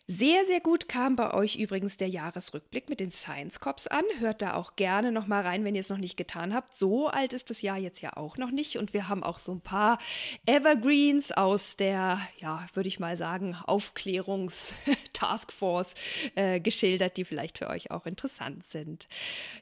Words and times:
Sehr, 0.07 0.45
sehr 0.47 0.61
gut 0.61 0.89
kam 0.89 1.17
bei 1.17 1.33
euch 1.33 1.57
übrigens 1.57 1.97
der 1.97 2.09
Jahresrückblick 2.09 2.91
mit 2.91 3.01
den 3.01 3.11
Science 3.11 3.59
Cops 3.61 3.87
an. 3.87 4.05
Hört 4.19 4.43
da 4.43 4.53
auch 4.55 4.77
gerne 4.77 5.13
noch 5.13 5.27
mal 5.27 5.41
rein, 5.43 5.65
wenn 5.65 5.75
ihr 5.75 5.81
es 5.81 5.89
noch 5.89 5.97
nicht 5.99 6.17
getan 6.17 6.55
habt. 6.55 6.77
So 6.77 7.09
alt 7.09 7.33
ist 7.33 7.49
das 7.51 7.63
Jahr 7.63 7.79
jetzt 7.79 8.03
ja 8.03 8.17
auch 8.17 8.37
noch 8.37 8.51
nicht. 8.51 8.77
Und 8.77 8.93
wir 8.93 9.09
haben 9.09 9.23
auch 9.23 9.39
so 9.39 9.53
ein 9.53 9.63
paar 9.63 9.99
Evergreens 10.47 11.33
aus 11.33 11.77
der, 11.77 12.21
ja, 12.39 12.67
würde 12.75 12.89
ich 12.89 13.01
mal 13.01 13.17
sagen, 13.17 13.57
Aufklärungs-Taskforce 13.67 15.95
äh, 16.35 16.61
geschildert, 16.61 17.17
die 17.17 17.25
vielleicht 17.25 17.57
für 17.59 17.69
euch 17.69 17.91
auch 17.91 18.05
interessant 18.07 18.65
sind. 18.65 19.09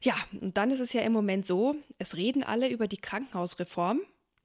Ja, 0.00 0.14
und 0.40 0.56
dann 0.56 0.70
ist 0.70 0.80
es 0.80 0.92
ja 0.92 1.02
im 1.02 1.12
Moment 1.12 1.46
so, 1.46 1.76
es 1.98 2.16
reden 2.16 2.42
alle 2.42 2.68
über 2.68 2.88
die 2.88 2.98
Krankenhausreform 2.98 4.00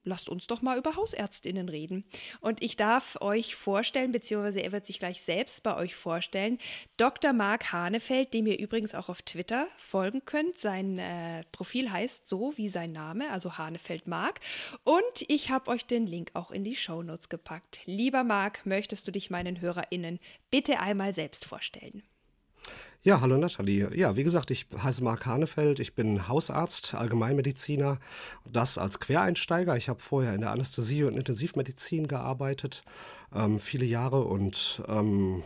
lasst 0.08 0.30
uns 0.30 0.48
doch 0.48 0.62
mal 0.62 0.78
über 0.78 0.96
Hausärztinnen 0.96 1.70
reden. 1.70 2.06
Und 2.42 2.64
ich 2.64 2.76
darf 2.76 3.18
euch 3.22 3.56
vorstellen, 3.56 4.12
beziehungsweise 4.12 4.62
er 4.62 4.72
wird 4.72 4.86
sich 4.86 5.00
gleich 5.00 5.22
selbst 5.22 5.64
bei 5.64 5.76
euch 5.76 5.96
vorstellen, 5.96 6.58
Dr. 6.98 7.34
Marc 7.34 7.72
Hanefeld, 7.72 8.34
dem 8.34 8.48
ihr 8.48 8.60
übrigens 8.60 8.96
auch 8.96 9.10
auf 9.10 9.22
Twitter 9.22 9.68
folgen 9.78 10.26
könnt. 10.26 10.58
Sein 10.58 10.98
äh, 10.98 11.44
Profil 11.52 11.92
heißt 11.92 12.28
so 12.28 12.58
wie 12.58 12.70
sein 12.70 12.92
Name, 12.92 13.30
also 13.32 13.58
Hanefeld 13.58 14.08
Marc. 14.08 14.40
Und 14.84 15.04
ich 15.28 15.52
habe 15.52 15.70
euch 15.70 15.86
den 15.86 16.08
Link 16.08 16.32
auch 16.34 16.52
in 16.52 16.64
die 16.64 16.76
Shownotes 16.76 17.30
gepackt. 17.30 17.80
Lieber 17.86 18.24
Marc, 18.24 18.66
möchtest 18.66 19.08
du 19.08 19.12
dich 19.12 19.30
meinen 19.30 19.62
HörerInnen 19.62 20.20
bitte 20.50 20.80
einmal 20.80 21.14
selbst 21.14 21.46
vorstellen? 21.46 22.04
Ja, 23.04 23.22
hallo 23.22 23.38
Nathalie. 23.38 23.90
Ja, 23.96 24.16
wie 24.16 24.24
gesagt, 24.24 24.50
ich 24.50 24.66
heiße 24.76 25.04
Marc 25.04 25.26
Hanefeld, 25.28 25.80
ich 25.80 25.94
bin 25.94 26.28
Hausarzt, 26.28 26.96
Allgemeinmediziner, 26.96 28.00
das 28.44 28.78
als 28.78 29.00
Quereinsteiger. 29.00 29.78
Ich 29.78 29.88
habe 29.88 30.00
vorher 30.00 30.34
in 30.34 30.42
der 30.42 30.52
Anästhesie 30.52 31.04
und 31.04 31.16
Intensivmedizin 31.16 32.08
gearbeitet, 32.08 32.84
ähm, 33.34 33.60
viele 33.60 33.86
Jahre 33.86 34.24
und 34.24 34.82
ähm, 34.88 35.44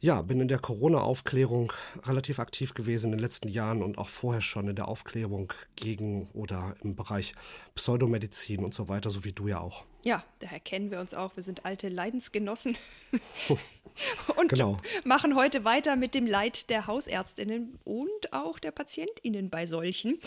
ja, 0.00 0.22
bin 0.22 0.40
in 0.40 0.46
der 0.46 0.60
Corona-Aufklärung 0.60 1.72
relativ 2.04 2.38
aktiv 2.38 2.74
gewesen 2.74 3.06
in 3.06 3.12
den 3.12 3.20
letzten 3.20 3.48
Jahren 3.48 3.82
und 3.82 3.98
auch 3.98 4.08
vorher 4.08 4.42
schon 4.42 4.68
in 4.68 4.76
der 4.76 4.86
Aufklärung 4.86 5.52
gegen 5.74 6.28
oder 6.34 6.76
im 6.82 6.94
Bereich 6.94 7.34
Pseudomedizin 7.74 8.62
und 8.62 8.74
so 8.74 8.88
weiter, 8.88 9.10
so 9.10 9.24
wie 9.24 9.32
du 9.32 9.48
ja 9.48 9.58
auch. 9.58 9.84
Ja, 10.04 10.22
daher 10.38 10.60
kennen 10.60 10.92
wir 10.92 11.00
uns 11.00 11.14
auch. 11.14 11.34
Wir 11.34 11.42
sind 11.42 11.64
alte 11.64 11.88
Leidensgenossen 11.88 12.76
und 14.36 14.48
genau. 14.48 14.78
machen 15.04 15.34
heute 15.34 15.64
weiter 15.64 15.96
mit 15.96 16.14
dem 16.14 16.26
Leid 16.26 16.70
der 16.70 16.86
Hausärztinnen 16.86 17.78
und 17.84 18.32
auch 18.32 18.58
der 18.58 18.70
Patientinnen 18.70 19.50
bei 19.50 19.66
solchen. 19.66 20.18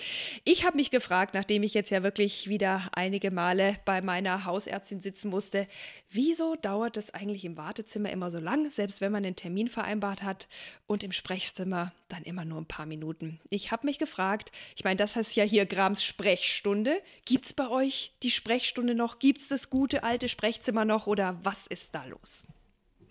Ich 0.43 0.65
habe 0.65 0.77
mich 0.77 0.91
gefragt, 0.91 1.33
nachdem 1.33 1.63
ich 1.63 1.73
jetzt 1.73 1.89
ja 1.89 2.03
wirklich 2.03 2.49
wieder 2.49 2.81
einige 2.93 3.31
Male 3.31 3.77
bei 3.85 4.01
meiner 4.01 4.45
Hausärztin 4.45 5.01
sitzen 5.01 5.29
musste, 5.29 5.67
wieso 6.09 6.55
dauert 6.55 6.97
es 6.97 7.13
eigentlich 7.13 7.45
im 7.45 7.57
Wartezimmer 7.57 8.09
immer 8.11 8.31
so 8.31 8.39
lang, 8.39 8.69
selbst 8.69 9.01
wenn 9.01 9.11
man 9.11 9.25
einen 9.25 9.35
Termin 9.35 9.67
vereinbart 9.67 10.23
hat 10.23 10.47
und 10.87 11.03
im 11.03 11.11
Sprechzimmer 11.11 11.93
dann 12.09 12.23
immer 12.23 12.45
nur 12.45 12.59
ein 12.59 12.65
paar 12.65 12.85
Minuten. 12.85 13.39
Ich 13.49 13.71
habe 13.71 13.87
mich 13.87 13.99
gefragt, 13.99 14.51
ich 14.75 14.83
meine, 14.83 14.97
das 14.97 15.15
heißt 15.15 15.35
ja 15.35 15.43
hier 15.43 15.65
Grams 15.65 16.03
Sprechstunde. 16.03 17.01
Gibt 17.25 17.45
es 17.45 17.53
bei 17.53 17.69
euch 17.69 18.13
die 18.23 18.31
Sprechstunde 18.31 18.95
noch? 18.95 19.19
Gibt 19.19 19.41
es 19.41 19.47
das 19.47 19.69
gute 19.69 20.03
alte 20.03 20.27
Sprechzimmer 20.29 20.85
noch 20.85 21.07
oder 21.07 21.39
was 21.43 21.67
ist 21.67 21.95
da 21.95 22.05
los? 22.05 22.45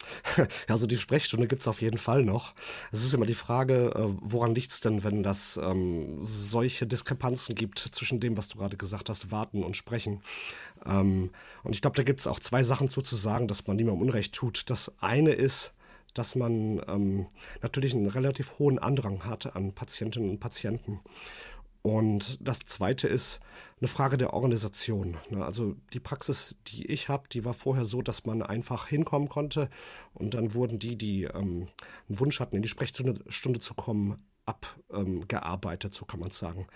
Also 0.69 0.87
die 0.87 0.97
Sprechstunde 0.97 1.47
gibt 1.47 1.62
es 1.62 1.69
auf 1.69 1.81
jeden 1.81 1.99
Fall 1.99 2.25
noch. 2.25 2.55
Es 2.93 3.05
ist 3.05 3.15
immer 3.15 3.27
die 3.27 3.34
Frage, 3.34 3.93
äh, 3.94 4.15
woran 4.21 4.55
liegt 4.55 4.71
es 4.71 4.81
denn, 4.81 5.05
wenn 5.05 5.22
das 5.22 5.59
ähm, 5.62 6.16
solche 6.21 6.87
Diskrepanzen 6.87 7.55
gibt 7.55 7.78
zwischen 7.93 8.21
dem, 8.21 8.37
was 8.37 8.49
du 8.49 8.59
gerade 8.59 8.77
gesagt 8.77 9.09
hast, 9.09 9.31
warten 9.31 9.62
und 9.62 9.77
sprechen. 9.77 10.22
Ähm, 10.84 11.31
und 11.62 11.75
ich 11.75 11.81
glaube, 11.81 11.97
da 11.97 12.03
gibt 12.03 12.21
es 12.21 12.27
auch 12.27 12.41
zwei 12.41 12.62
Sachen 12.62 12.89
zu, 12.89 13.00
sagen, 13.00 13.49
dass 13.49 13.66
man 13.66 13.77
niemandem 13.77 14.03
Unrecht 14.06 14.34
tut. 14.34 14.69
Das 14.71 14.93
eine 15.00 15.33
ist, 15.33 15.72
dass 16.15 16.34
man 16.34 16.81
ähm, 16.89 17.27
natürlich 17.62 17.94
einen 17.94 18.09
relativ 18.09 18.59
hohen 18.59 18.78
Andrang 18.78 19.25
hat 19.25 19.56
an 19.56 19.72
Patientinnen 19.72 20.31
und 20.31 20.41
Patienten. 20.41 21.00
Und 21.82 22.38
das 22.41 22.60
Zweite 22.60 23.08
ist 23.08 23.41
eine 23.80 23.88
Frage 23.88 24.18
der 24.18 24.34
Organisation. 24.34 25.16
Ne? 25.30 25.44
Also 25.44 25.76
die 25.94 26.00
Praxis, 26.00 26.56
die 26.66 26.86
ich 26.86 27.08
habe, 27.08 27.28
die 27.28 27.44
war 27.44 27.54
vorher 27.54 27.86
so, 27.86 28.02
dass 28.02 28.26
man 28.26 28.42
einfach 28.42 28.88
hinkommen 28.88 29.28
konnte 29.28 29.70
und 30.12 30.34
dann 30.34 30.52
wurden 30.54 30.78
die, 30.78 30.96
die 30.96 31.24
ähm, 31.24 31.68
einen 32.08 32.20
Wunsch 32.20 32.41
hatten, 32.41 32.56
in 32.56 32.62
die 32.62 32.68
Sprechstunde 32.68 33.24
Stunde 33.28 33.60
zu 33.60 33.74
kommen, 33.74 34.22
abgearbeitet, 34.44 35.92
ähm, 35.92 35.96
so 35.98 36.04
kann 36.04 36.20
man 36.20 36.30
sagen. 36.30 36.66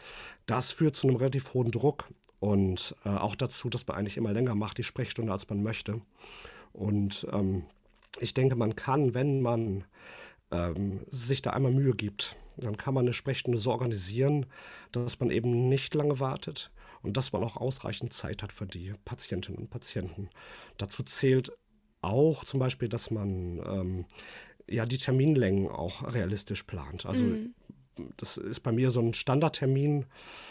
Das 0.47 0.73
führt 0.73 0.97
zu 0.97 1.07
einem 1.07 1.17
relativ 1.17 1.53
hohen 1.53 1.71
Druck 1.71 2.09
und 2.41 2.95
äh, 3.05 3.11
auch 3.11 3.37
dazu, 3.37 3.69
dass 3.69 3.87
man 3.87 3.97
eigentlich 3.97 4.17
immer 4.17 4.33
länger 4.33 4.55
macht, 4.55 4.79
die 4.79 4.85
Sprechstunde, 4.85 5.33
als 5.33 5.49
man 5.49 5.63
möchte. 5.63 6.01
Und 6.73 7.27
ähm, 7.33 7.65
ich 8.21 8.33
denke, 8.33 8.57
man 8.57 8.77
kann, 8.77 9.15
wenn 9.15 9.41
man 9.41 9.85
ähm, 10.51 11.01
sich 11.09 11.43
da 11.43 11.51
einmal 11.51 11.73
Mühe 11.73 11.95
gibt, 11.95 12.37
dann 12.57 12.77
kann 12.77 12.95
man 12.95 13.05
eine 13.05 13.13
Sprechstunde 13.13 13.59
so 13.59 13.71
organisieren, 13.71 14.47
dass 14.93 15.21
man 15.21 15.31
eben 15.31 15.69
nicht 15.69 15.95
lange 15.95 16.21
wartet 16.21 16.71
und 17.03 17.17
dass 17.17 17.33
man 17.33 17.43
auch 17.43 17.57
ausreichend 17.57 18.13
Zeit 18.13 18.43
hat 18.43 18.53
für 18.53 18.67
die 18.67 18.93
Patientinnen 19.05 19.59
und 19.59 19.71
Patienten. 19.71 20.31
Dazu 20.79 21.03
zählt 21.03 21.53
auch 22.01 22.45
zum 22.45 22.61
Beispiel, 22.61 22.89
dass 22.89 23.11
man 23.11 23.61
ähm, 23.67 24.05
ja 24.69 24.87
die 24.87 24.99
Terminlängen 24.99 25.69
auch 25.69 26.15
realistisch 26.15 26.63
plant. 26.63 27.07
Also 27.07 27.25
mhm 27.25 27.55
das 28.17 28.37
ist 28.37 28.61
bei 28.61 28.73
mir 28.73 28.91
so 28.91 29.01
ein 29.01 29.15
Standardtermin, 29.15 30.07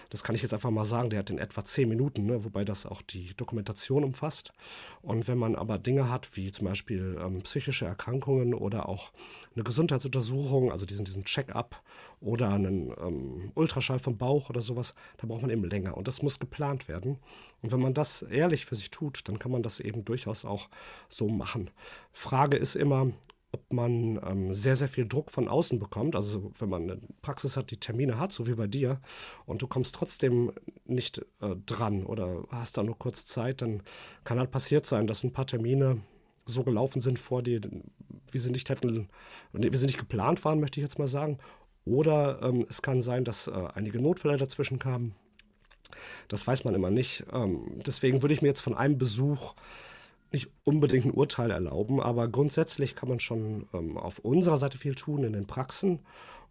das 0.10 0.24
kann 0.24 0.36
ich 0.36 0.42
jetzt 0.42 0.54
einfach 0.54 0.70
mal 0.72 0.86
sagen, 0.86 1.10
der 1.10 1.20
hat 1.20 1.30
in 1.30 1.38
etwa 1.38 1.66
zehn 1.66 1.90
Minuten, 1.90 2.26
ne, 2.26 2.44
wobei 2.44 2.64
das 2.64 2.86
auch 2.86 3.02
die 3.02 3.34
Dokumentation 3.36 4.04
umfasst. 4.04 4.54
Und 5.02 5.28
wenn 5.28 5.38
man 5.38 5.56
aber 5.56 5.80
Dinge 5.80 6.10
hat, 6.10 6.36
wie 6.36 6.52
zum 6.52 6.68
Beispiel 6.68 7.18
ähm, 7.20 7.42
psychische 7.42 7.86
Erkrankungen 7.86 8.54
oder 8.54 8.88
auch 8.90 9.12
eine 9.56 9.64
Gesundheitsuntersuchung, 9.64 10.72
also 10.72 10.86
diesen, 10.86 11.06
diesen 11.06 11.26
Check-up 11.26 11.82
oder 12.22 12.50
einen 12.50 12.94
ähm, 13.00 13.52
Ultraschall 13.56 14.00
vom 14.00 14.18
Bauch 14.18 14.50
oder 14.50 14.62
sowas, 14.62 14.96
da 15.18 15.28
braucht 15.28 15.42
man 15.42 15.52
eben 15.52 15.64
länger 15.64 15.98
und 15.98 16.08
das 16.08 16.22
muss 16.22 16.40
geplant 16.40 16.88
werden. 16.88 17.18
Und 17.62 17.72
wenn 17.72 17.80
man 17.80 17.94
das 17.94 18.22
ehrlich 18.24 18.66
für 18.66 18.76
sich 18.76 18.90
tut, 18.90 19.28
dann 19.28 19.40
kann 19.40 19.52
man 19.52 19.64
das 19.64 19.80
eben 19.80 20.06
durchaus 20.06 20.46
auch 20.46 20.70
so 21.10 21.28
machen. 21.28 21.70
Frage 22.12 22.58
ist 22.58 22.76
immer, 22.76 23.12
ob 23.54 23.72
man 23.72 24.20
ähm, 24.26 24.52
sehr, 24.52 24.76
sehr 24.76 24.88
viel 24.88 25.08
Druck 25.08 25.32
von 25.32 25.48
außen 25.48 25.80
bekommt. 25.80 26.16
Also 26.16 26.52
wenn 26.58 26.70
man 26.70 26.84
eine 26.84 27.02
Praxis 27.22 27.56
hat, 27.56 27.72
die 27.72 27.80
Termine 27.80 28.20
hat, 28.20 28.34
so 28.34 28.48
wie 28.48 28.56
bei 28.56 28.68
dir, 28.68 29.00
und 29.46 29.62
du 29.62 29.68
kommst 29.68 29.96
trotzdem 29.96 30.52
nicht 30.86 31.20
äh, 31.40 31.56
dran 31.66 32.04
oder 32.04 32.44
hast 32.50 32.78
da 32.78 32.84
nur 32.84 32.98
kurz 32.98 33.28
Zeit, 33.28 33.62
dann 33.62 33.84
kann 34.24 34.40
halt 34.40 34.52
passiert 34.52 34.86
sein, 34.86 35.08
dass 35.08 35.24
ein 35.24 35.34
paar 35.34 35.46
Termine 35.46 36.02
so 36.46 36.64
gelaufen 36.64 37.00
sind 37.00 37.20
vor 37.20 37.44
dir, 37.44 37.62
wie 38.32 38.38
sie 38.38 38.52
nicht 38.52 38.70
hätten, 38.70 39.08
wie 39.54 39.78
sie 39.78 39.86
nicht 39.86 40.00
geplant 40.00 40.44
waren, 40.44 40.60
möchte 40.60 40.80
ich 40.80 40.84
jetzt 40.84 41.00
mal 41.00 41.08
sagen. 41.08 41.38
Oder 41.86 42.42
ähm, 42.42 42.66
es 42.68 42.82
kann 42.82 43.02
sein, 43.02 43.24
dass 43.24 43.48
äh, 43.48 43.68
einige 43.76 44.02
Notfälle 44.02 44.38
dazwischen 44.38 44.80
kamen. 44.80 45.16
das 46.28 46.48
weiß 46.48 46.64
man 46.64 46.74
immer 46.74 46.90
nicht. 46.90 47.26
Ähm, 47.32 47.80
deswegen 47.86 48.24
würde 48.24 48.34
ich 48.34 48.42
mir 48.42 48.48
jetzt 48.48 48.62
von 48.62 48.76
einem 48.76 48.98
Besuch 48.98 49.54
nicht 50.34 50.50
unbedingt 50.64 51.06
ein 51.06 51.12
Urteil 51.12 51.52
erlauben, 51.52 52.02
aber 52.02 52.28
grundsätzlich 52.28 52.96
kann 52.96 53.10
man 53.10 53.20
schon 53.20 53.68
ähm, 53.74 53.98
auf 53.98 54.20
unserer 54.20 54.58
Seite 54.58 54.78
viel 54.78 54.96
tun 54.96 55.24
in 55.24 55.34
den 55.34 55.48
Praxen. 55.48 56.00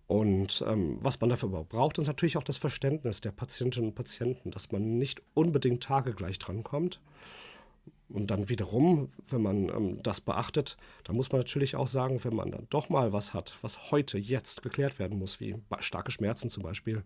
Und 0.06 0.64
ähm, 0.66 0.98
was 1.00 1.20
man 1.20 1.30
dafür 1.30 1.48
braucht, 1.48 1.98
ist 1.98 2.06
natürlich 2.06 2.36
auch 2.36 2.42
das 2.42 2.58
Verständnis 2.58 3.20
der 3.20 3.32
Patientinnen 3.32 3.90
und 3.90 3.94
Patienten, 3.94 4.50
dass 4.50 4.70
man 4.70 4.98
nicht 4.98 5.22
unbedingt 5.34 5.82
tagegleich 5.82 6.38
drankommt. 6.38 7.00
Und 8.08 8.30
dann 8.30 8.48
wiederum, 8.48 9.10
wenn 9.28 9.42
man 9.42 9.68
ähm, 9.70 10.02
das 10.02 10.20
beachtet, 10.20 10.76
dann 11.04 11.16
muss 11.16 11.32
man 11.32 11.40
natürlich 11.40 11.76
auch 11.76 11.86
sagen, 11.86 12.22
wenn 12.24 12.34
man 12.34 12.50
dann 12.50 12.66
doch 12.68 12.88
mal 12.88 13.12
was 13.12 13.32
hat, 13.32 13.54
was 13.62 13.90
heute, 13.90 14.18
jetzt 14.18 14.62
geklärt 14.62 14.98
werden 14.98 15.18
muss, 15.18 15.40
wie 15.40 15.56
starke 15.80 16.12
Schmerzen 16.12 16.50
zum 16.50 16.62
Beispiel, 16.62 17.02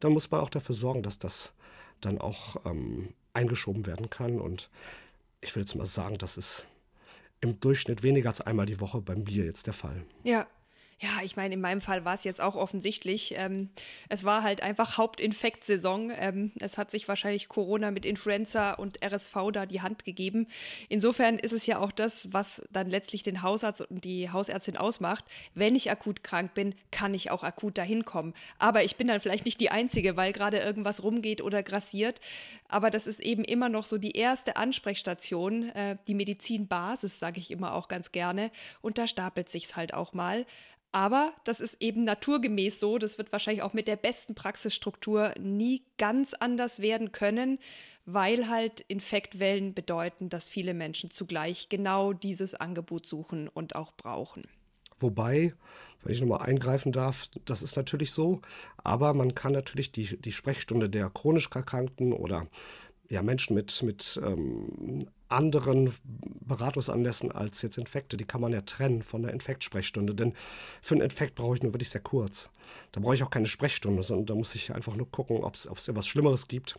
dann 0.00 0.12
muss 0.12 0.30
man 0.30 0.40
auch 0.40 0.50
dafür 0.50 0.74
sorgen, 0.74 1.02
dass 1.02 1.18
das 1.18 1.54
dann 2.00 2.18
auch 2.18 2.56
ähm, 2.66 3.14
eingeschoben 3.32 3.86
werden 3.86 4.10
kann. 4.10 4.40
Und 4.40 4.70
ich 5.44 5.54
will 5.54 5.62
jetzt 5.62 5.74
mal 5.74 5.86
sagen, 5.86 6.16
das 6.18 6.36
ist 6.36 6.66
im 7.40 7.60
Durchschnitt 7.60 8.02
weniger 8.02 8.30
als 8.30 8.40
einmal 8.40 8.66
die 8.66 8.80
Woche 8.80 9.00
beim 9.00 9.24
Bier 9.24 9.44
jetzt 9.44 9.66
der 9.66 9.74
Fall. 9.74 10.04
Ja, 10.22 10.46
ja, 11.00 11.22
ich 11.22 11.36
meine, 11.36 11.54
in 11.54 11.60
meinem 11.60 11.80
Fall 11.80 12.04
war 12.04 12.14
es 12.14 12.24
jetzt 12.24 12.40
auch 12.40 12.54
offensichtlich. 12.54 13.34
Ähm, 13.36 13.70
es 14.08 14.24
war 14.24 14.42
halt 14.42 14.62
einfach 14.62 14.96
Hauptinfektsaison. 14.96 16.12
Ähm, 16.16 16.52
es 16.60 16.78
hat 16.78 16.90
sich 16.90 17.08
wahrscheinlich 17.08 17.48
Corona 17.48 17.90
mit 17.90 18.06
Influenza 18.06 18.72
und 18.74 19.02
RSV 19.02 19.34
da 19.52 19.66
die 19.66 19.82
Hand 19.82 20.04
gegeben. 20.04 20.46
Insofern 20.88 21.38
ist 21.38 21.52
es 21.52 21.66
ja 21.66 21.78
auch 21.78 21.92
das, 21.92 22.32
was 22.32 22.62
dann 22.70 22.88
letztlich 22.88 23.22
den 23.22 23.42
Hausarzt 23.42 23.80
und 23.82 24.04
die 24.04 24.30
Hausärztin 24.30 24.76
ausmacht. 24.76 25.24
Wenn 25.54 25.74
ich 25.74 25.90
akut 25.90 26.22
krank 26.22 26.54
bin, 26.54 26.74
kann 26.90 27.12
ich 27.12 27.30
auch 27.30 27.42
akut 27.42 27.76
dahin 27.76 28.04
kommen. 28.04 28.34
Aber 28.58 28.84
ich 28.84 28.96
bin 28.96 29.08
dann 29.08 29.20
vielleicht 29.20 29.44
nicht 29.44 29.60
die 29.60 29.70
Einzige, 29.70 30.16
weil 30.16 30.32
gerade 30.32 30.58
irgendwas 30.58 31.02
rumgeht 31.02 31.42
oder 31.42 31.62
grassiert. 31.62 32.20
Aber 32.68 32.90
das 32.90 33.06
ist 33.06 33.20
eben 33.20 33.44
immer 33.44 33.68
noch 33.68 33.86
so 33.86 33.98
die 33.98 34.16
erste 34.16 34.56
Ansprechstation, 34.56 35.70
äh, 35.70 35.96
die 36.06 36.14
Medizinbasis, 36.14 37.18
sage 37.18 37.38
ich 37.38 37.50
immer 37.50 37.74
auch 37.74 37.88
ganz 37.88 38.12
gerne. 38.12 38.50
Und 38.80 38.98
da 38.98 39.06
stapelt 39.06 39.48
sich's 39.48 39.76
halt 39.76 39.92
auch 39.92 40.12
mal. 40.12 40.46
Aber 40.94 41.32
das 41.42 41.58
ist 41.58 41.78
eben 41.82 42.04
naturgemäß 42.04 42.78
so. 42.78 42.98
Das 42.98 43.18
wird 43.18 43.32
wahrscheinlich 43.32 43.64
auch 43.64 43.72
mit 43.72 43.88
der 43.88 43.96
besten 43.96 44.36
Praxisstruktur 44.36 45.34
nie 45.40 45.82
ganz 45.98 46.34
anders 46.34 46.78
werden 46.78 47.10
können, 47.10 47.58
weil 48.06 48.48
halt 48.48 48.78
Infektwellen 48.86 49.74
bedeuten, 49.74 50.28
dass 50.28 50.48
viele 50.48 50.72
Menschen 50.72 51.10
zugleich 51.10 51.68
genau 51.68 52.12
dieses 52.12 52.54
Angebot 52.54 53.08
suchen 53.08 53.48
und 53.48 53.74
auch 53.74 53.90
brauchen. 53.96 54.44
Wobei, 55.00 55.52
wenn 56.04 56.12
ich 56.12 56.20
nochmal 56.20 56.46
eingreifen 56.46 56.92
darf, 56.92 57.26
das 57.44 57.64
ist 57.64 57.74
natürlich 57.76 58.12
so, 58.12 58.40
aber 58.76 59.14
man 59.14 59.34
kann 59.34 59.50
natürlich 59.50 59.90
die, 59.90 60.16
die 60.20 60.30
Sprechstunde 60.30 60.88
der 60.88 61.10
chronisch 61.10 61.50
Erkrankten 61.52 62.12
oder 62.12 62.46
ja, 63.10 63.20
Menschen 63.22 63.56
mit, 63.56 63.82
mit 63.82 64.20
ähm, 64.24 65.08
anderen 65.34 65.92
Beratungsanlässen 66.40 67.32
als 67.32 67.62
jetzt 67.62 67.78
Infekte. 67.78 68.16
Die 68.16 68.24
kann 68.24 68.40
man 68.40 68.52
ja 68.52 68.62
trennen 68.62 69.02
von 69.02 69.22
der 69.22 69.32
Infektsprechstunde. 69.32 70.14
Denn 70.14 70.34
für 70.80 70.94
einen 70.94 71.02
Infekt 71.02 71.34
brauche 71.34 71.56
ich 71.56 71.62
nur 71.62 71.72
wirklich 71.72 71.90
sehr 71.90 72.00
kurz. 72.00 72.50
Da 72.92 73.00
brauche 73.00 73.14
ich 73.14 73.22
auch 73.22 73.30
keine 73.30 73.46
Sprechstunde, 73.46 74.02
sondern 74.02 74.26
da 74.26 74.34
muss 74.34 74.54
ich 74.54 74.74
einfach 74.74 74.96
nur 74.96 75.10
gucken, 75.10 75.38
ob 75.38 75.54
es 75.54 75.66
etwas 75.66 76.06
Schlimmeres 76.06 76.48
gibt 76.48 76.78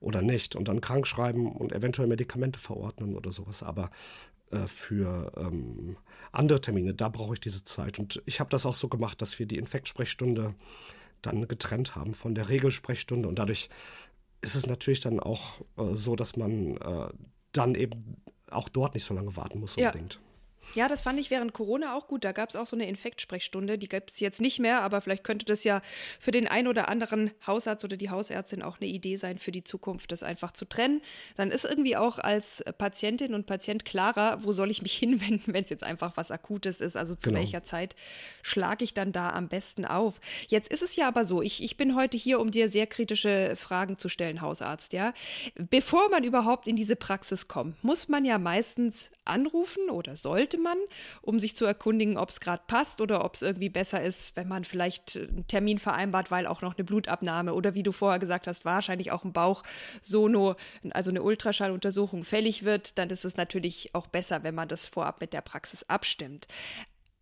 oder 0.00 0.22
nicht. 0.22 0.56
Und 0.56 0.68
dann 0.68 0.80
krank 0.80 1.06
schreiben 1.06 1.52
und 1.52 1.72
eventuell 1.72 2.08
Medikamente 2.08 2.58
verordnen 2.58 3.16
oder 3.16 3.30
sowas. 3.30 3.62
Aber 3.62 3.90
äh, 4.50 4.66
für 4.66 5.32
ähm, 5.36 5.96
andere 6.32 6.60
Termine, 6.60 6.94
da 6.94 7.08
brauche 7.08 7.34
ich 7.34 7.40
diese 7.40 7.64
Zeit. 7.64 7.98
Und 7.98 8.22
ich 8.26 8.40
habe 8.40 8.50
das 8.50 8.66
auch 8.66 8.74
so 8.74 8.88
gemacht, 8.88 9.20
dass 9.20 9.38
wir 9.38 9.46
die 9.46 9.58
Infektsprechstunde 9.58 10.54
dann 11.22 11.48
getrennt 11.48 11.96
haben 11.96 12.14
von 12.14 12.34
der 12.34 12.48
Regelsprechstunde. 12.48 13.28
Und 13.28 13.38
dadurch 13.38 13.68
ist 14.40 14.54
es 14.54 14.66
natürlich 14.66 15.00
dann 15.00 15.20
auch 15.20 15.60
äh, 15.76 15.94
so, 15.94 16.16
dass 16.16 16.36
man 16.36 16.76
äh, 16.76 17.08
dann 17.58 17.74
eben 17.74 18.22
auch 18.50 18.68
dort 18.68 18.94
nicht 18.94 19.04
so 19.04 19.14
lange 19.14 19.36
warten 19.36 19.60
muss 19.60 19.76
unbedingt. 19.76 20.20
Ja. 20.74 20.88
Das 20.88 21.02
fand 21.02 21.18
ich 21.18 21.30
während 21.30 21.52
Corona 21.52 21.94
auch 21.94 22.08
gut. 22.08 22.24
Da 22.24 22.32
gab 22.32 22.48
es 22.48 22.56
auch 22.56 22.66
so 22.66 22.76
eine 22.76 22.88
Infektsprechstunde. 22.88 23.78
Die 23.78 23.88
gibt 23.88 24.10
es 24.10 24.20
jetzt 24.20 24.40
nicht 24.40 24.58
mehr, 24.58 24.82
aber 24.82 25.00
vielleicht 25.00 25.24
könnte 25.24 25.44
das 25.44 25.64
ja 25.64 25.82
für 26.18 26.30
den 26.30 26.48
einen 26.48 26.68
oder 26.68 26.88
anderen 26.88 27.30
Hausarzt 27.46 27.84
oder 27.84 27.96
die 27.96 28.10
Hausärztin 28.10 28.62
auch 28.62 28.80
eine 28.80 28.88
Idee 28.88 29.16
sein 29.16 29.38
für 29.38 29.52
die 29.52 29.64
Zukunft, 29.64 30.12
das 30.12 30.22
einfach 30.22 30.52
zu 30.52 30.64
trennen. 30.64 31.02
Dann 31.36 31.50
ist 31.50 31.64
irgendwie 31.64 31.96
auch 31.96 32.18
als 32.18 32.64
Patientin 32.78 33.34
und 33.34 33.46
Patient 33.46 33.84
klarer, 33.84 34.42
wo 34.42 34.52
soll 34.52 34.70
ich 34.70 34.82
mich 34.82 34.94
hinwenden, 34.98 35.52
wenn 35.52 35.64
es 35.64 35.70
jetzt 35.70 35.84
einfach 35.84 36.16
was 36.16 36.30
Akutes 36.30 36.80
ist. 36.80 36.96
Also 36.96 37.14
zu 37.14 37.30
genau. 37.30 37.40
welcher 37.40 37.64
Zeit 37.64 37.96
schlage 38.42 38.84
ich 38.84 38.94
dann 38.94 39.12
da 39.12 39.30
am 39.30 39.48
besten 39.48 39.84
auf. 39.84 40.20
Jetzt 40.48 40.70
ist 40.70 40.82
es 40.82 40.96
ja 40.96 41.08
aber 41.08 41.24
so, 41.24 41.42
ich, 41.42 41.62
ich 41.62 41.76
bin 41.76 41.94
heute 41.94 42.16
hier, 42.16 42.40
um 42.40 42.50
dir 42.50 42.68
sehr 42.68 42.86
kritische 42.86 43.54
Fragen 43.56 43.98
zu 43.98 44.08
stellen, 44.08 44.40
Hausarzt. 44.40 44.92
Ja, 44.92 45.12
Bevor 45.54 46.08
man 46.10 46.24
überhaupt 46.24 46.68
in 46.68 46.76
diese 46.76 46.96
Praxis 46.96 47.48
kommt, 47.48 47.82
muss 47.82 48.08
man 48.08 48.24
ja 48.24 48.38
meistens 48.38 49.10
anrufen 49.24 49.90
oder 49.90 50.16
sollte 50.16 50.57
man, 50.58 50.78
um 51.22 51.40
sich 51.40 51.56
zu 51.56 51.64
erkundigen, 51.64 52.16
ob 52.16 52.30
es 52.30 52.40
gerade 52.40 52.62
passt 52.66 53.00
oder 53.00 53.24
ob 53.24 53.34
es 53.34 53.42
irgendwie 53.42 53.68
besser 53.68 54.02
ist, 54.02 54.36
wenn 54.36 54.48
man 54.48 54.64
vielleicht 54.64 55.16
einen 55.16 55.46
Termin 55.46 55.78
vereinbart, 55.78 56.30
weil 56.30 56.46
auch 56.46 56.62
noch 56.62 56.76
eine 56.76 56.84
Blutabnahme 56.84 57.54
oder 57.54 57.74
wie 57.74 57.82
du 57.82 57.92
vorher 57.92 58.18
gesagt 58.18 58.46
hast, 58.46 58.64
wahrscheinlich 58.64 59.12
auch 59.12 59.24
ein 59.24 59.32
Bauch-Sono, 59.32 60.56
also 60.90 61.10
eine 61.10 61.22
Ultraschalluntersuchung 61.22 62.24
fällig 62.24 62.64
wird, 62.64 62.98
dann 62.98 63.10
ist 63.10 63.24
es 63.24 63.36
natürlich 63.36 63.94
auch 63.94 64.06
besser, 64.06 64.42
wenn 64.42 64.54
man 64.54 64.68
das 64.68 64.86
vorab 64.86 65.20
mit 65.20 65.32
der 65.32 65.42
Praxis 65.42 65.84
abstimmt. 65.88 66.46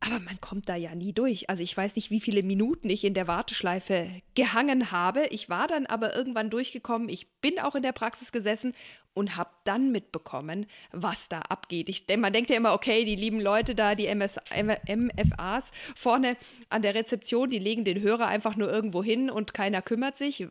Aber 0.01 0.21
man 0.21 0.41
kommt 0.41 0.69
da 0.69 0.77
ja 0.77 0.95
nie 0.95 1.13
durch. 1.13 1.49
Also 1.49 1.63
ich 1.63 1.77
weiß 1.77 1.97
nicht, 1.97 2.11
wie 2.11 2.21
viele 2.21 2.43
Minuten 2.43 2.91
ich 2.91 3.05
in 3.05 3.15
der 3.15 3.29
Warteschleife 3.29 4.09
gehangen 4.35 4.93
habe. 4.93 5.27
Ich 5.31 5.49
war 5.49 5.67
dann 5.67 5.87
aber 5.87 6.15
irgendwann 6.15 6.51
durchgekommen. 6.51 7.09
Ich 7.09 7.29
bin 7.41 7.59
auch 7.59 7.75
in 7.75 7.83
der 7.83 7.93
Praxis 7.93 8.31
gesessen 8.31 8.75
und 9.17 9.37
habe 9.37 9.49
dann 9.65 9.91
mitbekommen, 9.93 10.67
was 10.93 11.31
da 11.31 11.41
abgeht. 11.41 11.89
Ich, 11.89 12.05
man 12.19 12.35
denkt 12.35 12.51
ja 12.51 12.57
immer, 12.57 12.75
okay, 12.75 13.07
die 13.07 13.17
lieben 13.17 13.41
Leute 13.41 13.75
da, 13.75 13.95
die 13.95 14.07
MS, 14.07 14.39
MFAs 14.55 15.73
vorne 15.95 16.37
an 16.69 16.83
der 16.83 16.95
Rezeption, 16.95 17.49
die 17.49 17.59
legen 17.59 17.85
den 17.85 18.03
Hörer 18.03 18.27
einfach 18.27 18.57
nur 18.57 18.71
irgendwo 18.71 19.03
hin 19.03 19.31
und 19.31 19.55
keiner 19.55 19.81
kümmert 19.81 20.17
sich. 20.17 20.47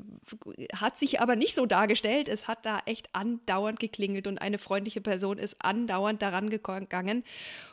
Hat 0.76 0.98
sich 0.98 1.22
aber 1.22 1.36
nicht 1.36 1.54
so 1.54 1.68
dargestellt. 1.68 2.28
Es 2.28 2.48
hat 2.48 2.66
da 2.66 2.80
echt 2.88 3.08
andauernd 3.14 3.80
geklingelt 3.80 4.26
und 4.26 4.40
eine 4.40 4.58
freundliche 4.58 5.00
Person 5.00 5.38
ist 5.38 5.58
andauernd 5.60 6.24
daran 6.24 6.50
gegangen. 6.50 7.24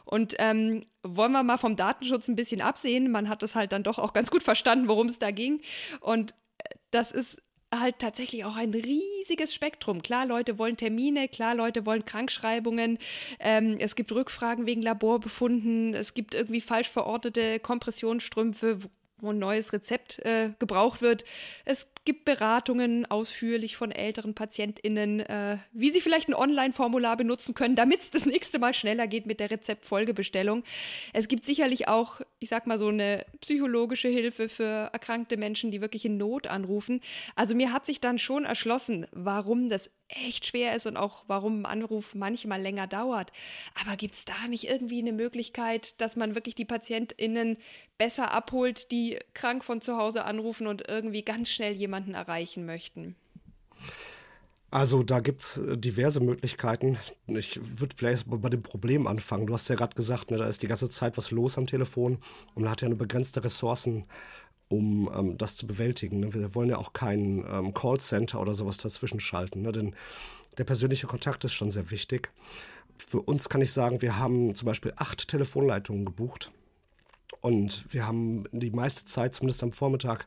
Und 0.04 0.34
ähm, 0.40 0.84
wollen 1.02 1.32
wir 1.32 1.42
mal 1.42 1.56
vom 1.56 1.74
Datenschutz 1.74 2.28
ein 2.28 2.36
bisschen 2.36 2.60
absehen. 2.60 3.10
Man 3.10 3.30
hat 3.30 3.42
es 3.42 3.54
halt 3.54 3.72
dann 3.72 3.82
doch 3.82 3.98
auch 3.98 4.12
ganz 4.12 4.30
gut 4.30 4.42
verstanden, 4.42 4.88
worum 4.88 5.06
es 5.06 5.18
da 5.18 5.30
ging. 5.30 5.62
Und 6.00 6.32
äh, 6.58 6.74
das 6.90 7.12
ist 7.12 7.40
halt 7.72 7.98
tatsächlich 7.98 8.44
auch 8.44 8.56
ein 8.56 8.74
riesiges 8.74 9.54
Spektrum. 9.54 10.02
Klar, 10.02 10.26
Leute 10.26 10.58
wollen 10.58 10.76
Termine, 10.76 11.28
klar, 11.28 11.54
Leute 11.54 11.86
wollen 11.86 12.04
Krankschreibungen, 12.04 12.98
ähm, 13.40 13.76
es 13.78 13.94
gibt 13.94 14.12
Rückfragen 14.12 14.66
wegen 14.66 14.82
Laborbefunden, 14.82 15.94
es 15.94 16.14
gibt 16.14 16.34
irgendwie 16.34 16.60
falsch 16.60 16.88
verordnete 16.88 17.58
Kompressionsstrümpfe, 17.60 18.78
wo 19.18 19.30
ein 19.30 19.38
neues 19.38 19.72
Rezept 19.72 20.18
äh, 20.20 20.50
gebraucht 20.58 21.00
wird. 21.00 21.24
Es 21.64 21.86
gibt 22.04 22.24
Beratungen 22.24 23.08
ausführlich 23.10 23.76
von 23.76 23.92
älteren 23.92 24.34
PatientInnen, 24.34 25.20
äh, 25.20 25.58
wie 25.72 25.90
sie 25.90 26.00
vielleicht 26.00 26.28
ein 26.28 26.34
Online-Formular 26.34 27.16
benutzen 27.16 27.54
können, 27.54 27.76
damit 27.76 28.00
es 28.00 28.10
das 28.10 28.26
nächste 28.26 28.58
Mal 28.58 28.74
schneller 28.74 29.06
geht 29.06 29.26
mit 29.26 29.38
der 29.38 29.50
Rezeptfolgebestellung. 29.50 30.64
Es 31.12 31.28
gibt 31.28 31.44
sicherlich 31.44 31.88
auch, 31.88 32.20
ich 32.40 32.48
sag 32.48 32.66
mal, 32.66 32.78
so 32.78 32.88
eine 32.88 33.24
psychologische 33.40 34.08
Hilfe 34.08 34.48
für 34.48 34.90
erkrankte 34.92 35.36
Menschen, 35.36 35.70
die 35.70 35.80
wirklich 35.80 36.04
in 36.04 36.16
Not 36.16 36.48
anrufen. 36.48 37.00
Also 37.36 37.54
mir 37.54 37.72
hat 37.72 37.86
sich 37.86 38.00
dann 38.00 38.18
schon 38.18 38.44
erschlossen, 38.44 39.06
warum 39.12 39.68
das 39.68 39.90
echt 40.08 40.46
schwer 40.46 40.74
ist 40.74 40.86
und 40.86 40.96
auch 40.96 41.24
warum 41.26 41.60
ein 41.62 41.66
Anruf 41.66 42.14
manchmal 42.14 42.60
länger 42.60 42.86
dauert. 42.86 43.32
Aber 43.80 43.96
gibt 43.96 44.14
es 44.14 44.24
da 44.24 44.46
nicht 44.48 44.68
irgendwie 44.68 44.98
eine 44.98 45.12
Möglichkeit, 45.12 46.00
dass 46.00 46.16
man 46.16 46.34
wirklich 46.34 46.54
die 46.54 46.64
PatientInnen 46.64 47.56
besser 47.96 48.32
abholt, 48.32 48.90
die 48.90 49.18
krank 49.32 49.64
von 49.64 49.80
zu 49.80 49.96
Hause 49.96 50.24
anrufen 50.24 50.66
und 50.66 50.88
irgendwie 50.88 51.22
ganz 51.22 51.50
schnell 51.50 51.72
jemanden 51.72 51.91
erreichen 52.14 52.66
möchten? 52.66 53.16
Also 54.70 55.02
da 55.02 55.20
gibt 55.20 55.42
es 55.42 55.58
äh, 55.58 55.76
diverse 55.76 56.20
Möglichkeiten. 56.20 56.96
Ich 57.26 57.60
würde 57.78 57.94
vielleicht 57.94 58.24
bei 58.26 58.48
dem 58.48 58.62
Problem 58.62 59.06
anfangen. 59.06 59.46
Du 59.46 59.52
hast 59.52 59.68
ja 59.68 59.74
gerade 59.74 59.94
gesagt, 59.94 60.30
ne, 60.30 60.38
da 60.38 60.46
ist 60.46 60.62
die 60.62 60.68
ganze 60.68 60.88
Zeit 60.88 61.18
was 61.18 61.30
los 61.30 61.58
am 61.58 61.66
Telefon 61.66 62.18
und 62.54 62.62
man 62.62 62.70
hat 62.70 62.80
ja 62.80 62.88
nur 62.88 62.98
begrenzte 62.98 63.44
Ressourcen 63.44 64.06
um 64.72 65.10
ähm, 65.14 65.36
das 65.36 65.54
zu 65.56 65.66
bewältigen. 65.66 66.20
Ne? 66.20 66.34
Wir 66.34 66.54
wollen 66.54 66.70
ja 66.70 66.78
auch 66.78 66.94
kein 66.94 67.44
ähm, 67.46 67.74
Callcenter 67.74 68.40
oder 68.40 68.54
sowas 68.54 68.78
dazwischen 68.78 69.20
schalten, 69.20 69.62
ne? 69.62 69.70
denn 69.70 69.94
der 70.58 70.64
persönliche 70.64 71.06
Kontakt 71.06 71.44
ist 71.44 71.52
schon 71.52 71.70
sehr 71.70 71.90
wichtig. 71.90 72.30
Für 73.06 73.20
uns 73.20 73.48
kann 73.48 73.60
ich 73.60 73.72
sagen, 73.72 74.00
wir 74.00 74.18
haben 74.18 74.54
zum 74.54 74.66
Beispiel 74.66 74.92
acht 74.96 75.28
Telefonleitungen 75.28 76.04
gebucht. 76.04 76.52
Und 77.42 77.92
wir 77.92 78.06
haben 78.06 78.44
die 78.52 78.70
meiste 78.70 79.04
Zeit, 79.04 79.34
zumindest 79.34 79.62
am 79.64 79.72
Vormittag, 79.72 80.26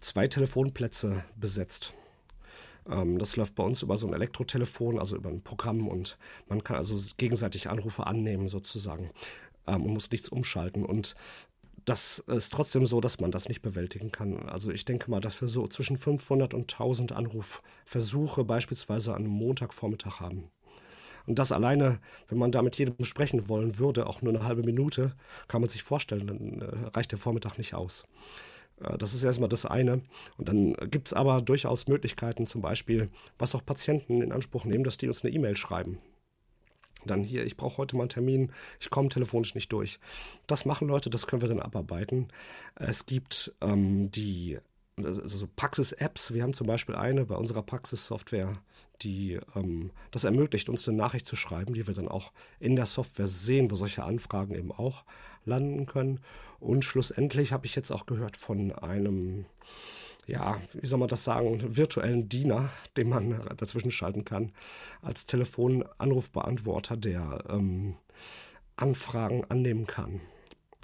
zwei 0.00 0.28
Telefonplätze 0.28 1.24
besetzt. 1.36 1.94
Ähm, 2.88 3.18
das 3.18 3.36
läuft 3.36 3.56
bei 3.56 3.64
uns 3.64 3.82
über 3.82 3.96
so 3.96 4.06
ein 4.06 4.14
Elektrotelefon, 4.14 4.98
also 4.98 5.16
über 5.16 5.30
ein 5.30 5.42
Programm 5.42 5.88
und 5.88 6.16
man 6.48 6.62
kann 6.62 6.76
also 6.76 6.96
gegenseitig 7.16 7.68
Anrufe 7.68 8.06
annehmen 8.06 8.48
sozusagen 8.48 9.10
ähm, 9.66 9.82
und 9.82 9.94
muss 9.94 10.12
nichts 10.12 10.28
umschalten. 10.28 10.84
Und 10.86 11.16
das 11.84 12.20
ist 12.20 12.52
trotzdem 12.52 12.86
so, 12.86 13.00
dass 13.00 13.20
man 13.20 13.32
das 13.32 13.48
nicht 13.48 13.60
bewältigen 13.60 14.12
kann. 14.12 14.48
Also 14.48 14.70
ich 14.70 14.84
denke 14.84 15.10
mal, 15.10 15.20
dass 15.20 15.40
wir 15.40 15.48
so 15.48 15.66
zwischen 15.66 15.98
500 15.98 16.54
und 16.54 16.72
1000 16.72 17.12
Anrufversuche 17.12 18.44
beispielsweise 18.44 19.12
an 19.12 19.24
einem 19.24 19.32
Montagvormittag 19.32 20.20
haben. 20.20 20.50
Und 21.26 21.38
das 21.38 21.52
alleine, 21.52 22.00
wenn 22.28 22.38
man 22.38 22.52
da 22.52 22.62
mit 22.62 22.76
jedem 22.76 23.04
sprechen 23.04 23.48
wollen 23.48 23.78
würde, 23.78 24.06
auch 24.06 24.22
nur 24.22 24.34
eine 24.34 24.44
halbe 24.44 24.62
Minute, 24.62 25.14
kann 25.48 25.60
man 25.60 25.70
sich 25.70 25.82
vorstellen, 25.82 26.26
dann 26.26 26.60
äh, 26.60 26.88
reicht 26.96 27.12
der 27.12 27.18
Vormittag 27.18 27.56
nicht 27.58 27.74
aus. 27.74 28.06
Äh, 28.80 28.98
das 28.98 29.14
ist 29.14 29.24
erstmal 29.24 29.48
das 29.48 29.66
eine. 29.66 30.02
Und 30.36 30.48
dann 30.48 30.74
gibt 30.90 31.08
es 31.08 31.14
aber 31.14 31.40
durchaus 31.40 31.88
Möglichkeiten, 31.88 32.46
zum 32.46 32.62
Beispiel, 32.62 33.10
was 33.38 33.54
auch 33.54 33.64
Patienten 33.64 34.22
in 34.22 34.32
Anspruch 34.32 34.64
nehmen, 34.64 34.84
dass 34.84 34.98
die 34.98 35.08
uns 35.08 35.24
eine 35.24 35.34
E-Mail 35.34 35.56
schreiben. 35.56 35.98
Dann 37.06 37.22
hier, 37.22 37.44
ich 37.44 37.56
brauche 37.56 37.78
heute 37.78 37.96
mal 37.96 38.04
einen 38.04 38.10
Termin, 38.10 38.52
ich 38.80 38.88
komme 38.88 39.10
telefonisch 39.10 39.54
nicht 39.54 39.72
durch. 39.72 39.98
Das 40.46 40.64
machen 40.64 40.88
Leute, 40.88 41.10
das 41.10 41.26
können 41.26 41.42
wir 41.42 41.48
dann 41.48 41.60
abarbeiten. 41.60 42.28
Es 42.76 43.04
gibt 43.04 43.52
ähm, 43.60 44.10
die 44.10 44.58
also 45.02 45.26
so 45.26 45.48
Praxis-Apps. 45.56 46.34
Wir 46.34 46.42
haben 46.42 46.54
zum 46.54 46.66
Beispiel 46.66 46.94
eine 46.94 47.24
bei 47.24 47.34
unserer 47.34 47.62
Praxis-Software, 47.62 48.58
die 49.02 49.40
ähm, 49.56 49.90
das 50.10 50.24
ermöglicht, 50.24 50.68
uns 50.68 50.88
eine 50.88 50.96
Nachricht 50.96 51.26
zu 51.26 51.36
schreiben, 51.36 51.74
die 51.74 51.86
wir 51.86 51.94
dann 51.94 52.08
auch 52.08 52.32
in 52.60 52.76
der 52.76 52.86
Software 52.86 53.26
sehen, 53.26 53.70
wo 53.70 53.74
solche 53.74 54.04
Anfragen 54.04 54.54
eben 54.54 54.72
auch 54.72 55.04
landen 55.44 55.86
können. 55.86 56.20
Und 56.60 56.84
schlussendlich 56.84 57.52
habe 57.52 57.66
ich 57.66 57.74
jetzt 57.74 57.90
auch 57.90 58.06
gehört 58.06 58.36
von 58.36 58.72
einem, 58.72 59.46
ja, 60.26 60.60
wie 60.74 60.86
soll 60.86 60.98
man 60.98 61.08
das 61.08 61.24
sagen, 61.24 61.76
virtuellen 61.76 62.28
Diener, 62.28 62.70
den 62.96 63.08
man 63.08 63.40
dazwischen 63.56 63.90
schalten 63.90 64.24
kann, 64.24 64.52
als 65.02 65.26
Telefonanrufbeantworter, 65.26 66.96
der 66.96 67.44
ähm, 67.48 67.96
Anfragen 68.76 69.44
annehmen 69.48 69.86
kann. 69.86 70.20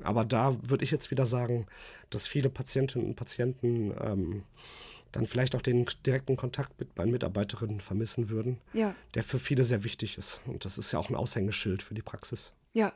Aber 0.04 0.24
da 0.24 0.56
würde 0.62 0.84
ich 0.84 0.90
jetzt 0.90 1.10
wieder 1.10 1.26
sagen, 1.26 1.66
dass 2.10 2.26
viele 2.26 2.50
Patientinnen 2.50 3.08
und 3.08 3.14
Patienten 3.16 3.94
ähm, 4.00 4.42
dann 5.12 5.26
vielleicht 5.26 5.54
auch 5.54 5.62
den 5.62 5.86
direkten 6.06 6.36
Kontakt 6.36 6.78
mit 6.78 6.96
meinen 6.96 7.10
Mitarbeiterinnen 7.10 7.80
vermissen 7.80 8.28
würden, 8.28 8.58
ja. 8.72 8.94
der 9.14 9.22
für 9.22 9.38
viele 9.38 9.64
sehr 9.64 9.84
wichtig 9.84 10.18
ist. 10.18 10.42
Und 10.46 10.64
das 10.64 10.78
ist 10.78 10.92
ja 10.92 10.98
auch 10.98 11.10
ein 11.10 11.16
Aushängeschild 11.16 11.82
für 11.82 11.94
die 11.94 12.02
Praxis. 12.02 12.52
Ja, 12.72 12.92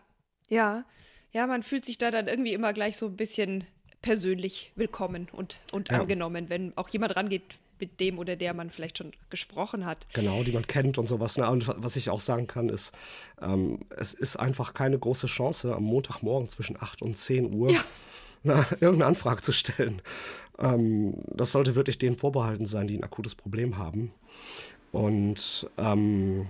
ja. 0.48 0.84
Ja, 1.32 1.48
man 1.48 1.64
fühlt 1.64 1.84
sich 1.84 1.98
da 1.98 2.12
dann 2.12 2.28
irgendwie 2.28 2.52
immer 2.52 2.72
gleich 2.72 2.96
so 2.96 3.06
ein 3.06 3.16
bisschen 3.16 3.64
persönlich 4.02 4.70
willkommen 4.76 5.28
und, 5.32 5.58
und 5.72 5.90
ja. 5.90 6.00
angenommen, 6.00 6.48
wenn 6.48 6.76
auch 6.76 6.88
jemand 6.90 7.16
rangeht, 7.16 7.56
mit 7.84 8.00
dem 8.00 8.18
oder 8.18 8.34
der 8.34 8.54
man 8.54 8.70
vielleicht 8.70 8.96
schon 8.96 9.12
gesprochen 9.28 9.84
hat. 9.84 10.06
Genau, 10.14 10.42
die 10.42 10.52
man 10.52 10.66
kennt 10.66 10.96
und 10.96 11.06
sowas. 11.06 11.36
Ne? 11.36 11.48
Und 11.50 11.68
was 11.68 11.96
ich 11.96 12.08
auch 12.08 12.20
sagen 12.20 12.46
kann, 12.46 12.70
ist, 12.70 12.94
ähm, 13.42 13.80
es 13.90 14.14
ist 14.14 14.36
einfach 14.36 14.72
keine 14.72 14.98
große 14.98 15.26
Chance, 15.26 15.74
am 15.74 15.82
Montagmorgen 15.84 16.48
zwischen 16.48 16.80
8 16.80 17.02
und 17.02 17.14
10 17.14 17.54
Uhr 17.54 17.70
ja. 17.70 17.84
na, 18.42 18.66
irgendeine 18.80 19.06
Anfrage 19.06 19.42
zu 19.42 19.52
stellen. 19.52 20.00
Ähm, 20.58 21.14
das 21.26 21.52
sollte 21.52 21.74
wirklich 21.74 21.98
denen 21.98 22.16
vorbehalten 22.16 22.64
sein, 22.64 22.86
die 22.86 22.96
ein 22.96 23.04
akutes 23.04 23.34
Problem 23.34 23.76
haben. 23.76 24.14
Und 24.90 25.68
ähm, 25.76 26.46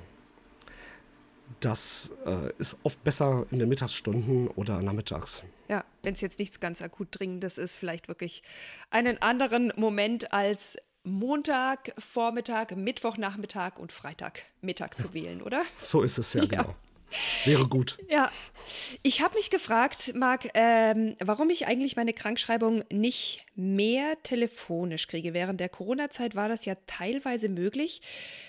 das 1.58 2.12
äh, 2.26 2.52
ist 2.58 2.76
oft 2.84 3.02
besser 3.02 3.46
in 3.50 3.58
den 3.58 3.68
Mittagsstunden 3.68 4.48
oder 4.48 4.82
nachmittags. 4.82 5.42
Ja, 5.68 5.84
wenn 6.02 6.14
es 6.14 6.20
jetzt 6.20 6.38
nichts 6.38 6.60
ganz 6.60 6.80
akut 6.82 7.08
Dringendes 7.10 7.58
ist, 7.58 7.76
vielleicht 7.76 8.06
wirklich 8.06 8.42
einen 8.90 9.20
anderen 9.20 9.72
Moment 9.76 10.32
als 10.32 10.76
Montag, 11.06 11.92
Vormittag, 11.98 12.74
Mittwochnachmittag 12.76 13.78
und 13.78 13.92
Freitagmittag 13.92 14.94
zu 14.96 15.12
wählen, 15.12 15.42
oder? 15.42 15.62
So 15.76 16.00
ist 16.00 16.16
es 16.16 16.32
ja, 16.32 16.42
ja. 16.44 16.48
genau. 16.48 16.74
Wäre 17.44 17.66
gut. 17.66 17.98
Ja. 18.08 18.30
Ich 19.02 19.20
habe 19.20 19.34
mich 19.34 19.50
gefragt, 19.50 20.12
Marc, 20.14 20.48
ähm, 20.54 21.16
warum 21.20 21.50
ich 21.50 21.66
eigentlich 21.66 21.96
meine 21.96 22.12
Krankschreibung 22.12 22.82
nicht 22.90 23.44
mehr 23.54 24.16
telefonisch 24.22 25.06
kriege. 25.06 25.34
Während 25.34 25.60
der 25.60 25.68
Corona-Zeit 25.68 26.34
war 26.34 26.48
das 26.48 26.64
ja 26.64 26.74
teilweise 26.86 27.48
möglich. 27.48 28.00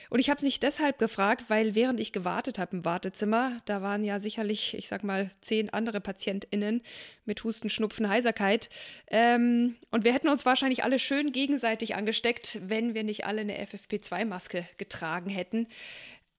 Und 0.09 0.19
ich 0.19 0.29
habe 0.29 0.43
mich 0.43 0.59
deshalb 0.59 0.97
gefragt, 0.97 1.45
weil 1.49 1.75
während 1.75 1.99
ich 1.99 2.11
gewartet 2.11 2.59
habe 2.59 2.77
im 2.77 2.85
Wartezimmer, 2.85 3.57
da 3.65 3.81
waren 3.81 4.03
ja 4.03 4.19
sicherlich, 4.19 4.75
ich 4.75 4.87
sag 4.87 5.03
mal, 5.03 5.29
zehn 5.41 5.69
andere 5.71 5.99
PatientInnen 5.99 6.81
mit 7.25 7.43
Husten, 7.43 7.69
Schnupfen, 7.69 8.07
Heiserkeit. 8.07 8.69
Ähm, 9.07 9.75
und 9.91 10.03
wir 10.03 10.13
hätten 10.13 10.29
uns 10.29 10.45
wahrscheinlich 10.45 10.83
alle 10.83 10.99
schön 10.99 11.31
gegenseitig 11.31 11.95
angesteckt, 11.95 12.59
wenn 12.63 12.93
wir 12.93 13.03
nicht 13.03 13.25
alle 13.25 13.41
eine 13.41 13.61
FFP2-Maske 13.63 14.65
getragen 14.77 15.29
hätten. 15.29 15.67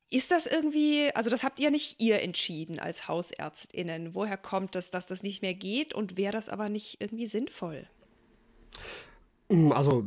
Ist 0.09 0.31
das 0.31 0.47
irgendwie, 0.47 1.11
also 1.15 1.31
das 1.31 1.43
habt 1.43 1.59
ihr 1.59 1.71
nicht 1.71 2.01
ihr 2.01 2.23
entschieden 2.23 2.79
als 2.79 3.09
Hausärztinnen. 3.09 4.15
Woher 4.15 4.37
kommt 4.37 4.77
es, 4.77 4.91
dass 4.91 5.07
das 5.07 5.23
nicht 5.23 5.43
mehr 5.43 5.55
geht 5.55 5.95
und 5.95 6.17
wäre 6.17 6.33
das 6.33 6.49
aber 6.49 6.69
nicht 6.69 7.01
irgendwie 7.01 7.27
sinnvoll? 7.27 7.89
Hm, 9.51 9.73
also 9.73 10.07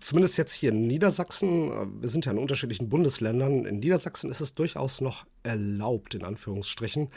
zumindest 0.00 0.38
jetzt 0.38 0.54
hier 0.54 0.70
in 0.70 0.86
Niedersachsen, 0.86 1.70
äh, 1.70 1.86
wir 2.00 2.08
sind 2.08 2.24
ja 2.24 2.32
in 2.32 2.38
unterschiedlichen 2.38 2.88
Bundesländern, 2.88 3.66
in 3.66 3.80
Niedersachsen 3.80 4.30
ist 4.30 4.40
es 4.40 4.54
durchaus 4.54 5.00
noch 5.00 5.26
erlaubt, 5.42 6.14
in 6.14 6.24
Anführungsstrichen. 6.24 7.10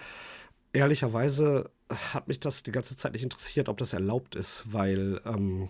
Ehrlicherweise 0.73 1.69
hat 1.89 2.27
mich 2.27 2.39
das 2.39 2.63
die 2.63 2.71
ganze 2.71 2.97
Zeit 2.97 3.13
nicht 3.13 3.23
interessiert, 3.23 3.69
ob 3.69 3.77
das 3.77 3.93
erlaubt 3.93 4.35
ist, 4.35 4.73
weil 4.73 5.21
ähm, 5.25 5.69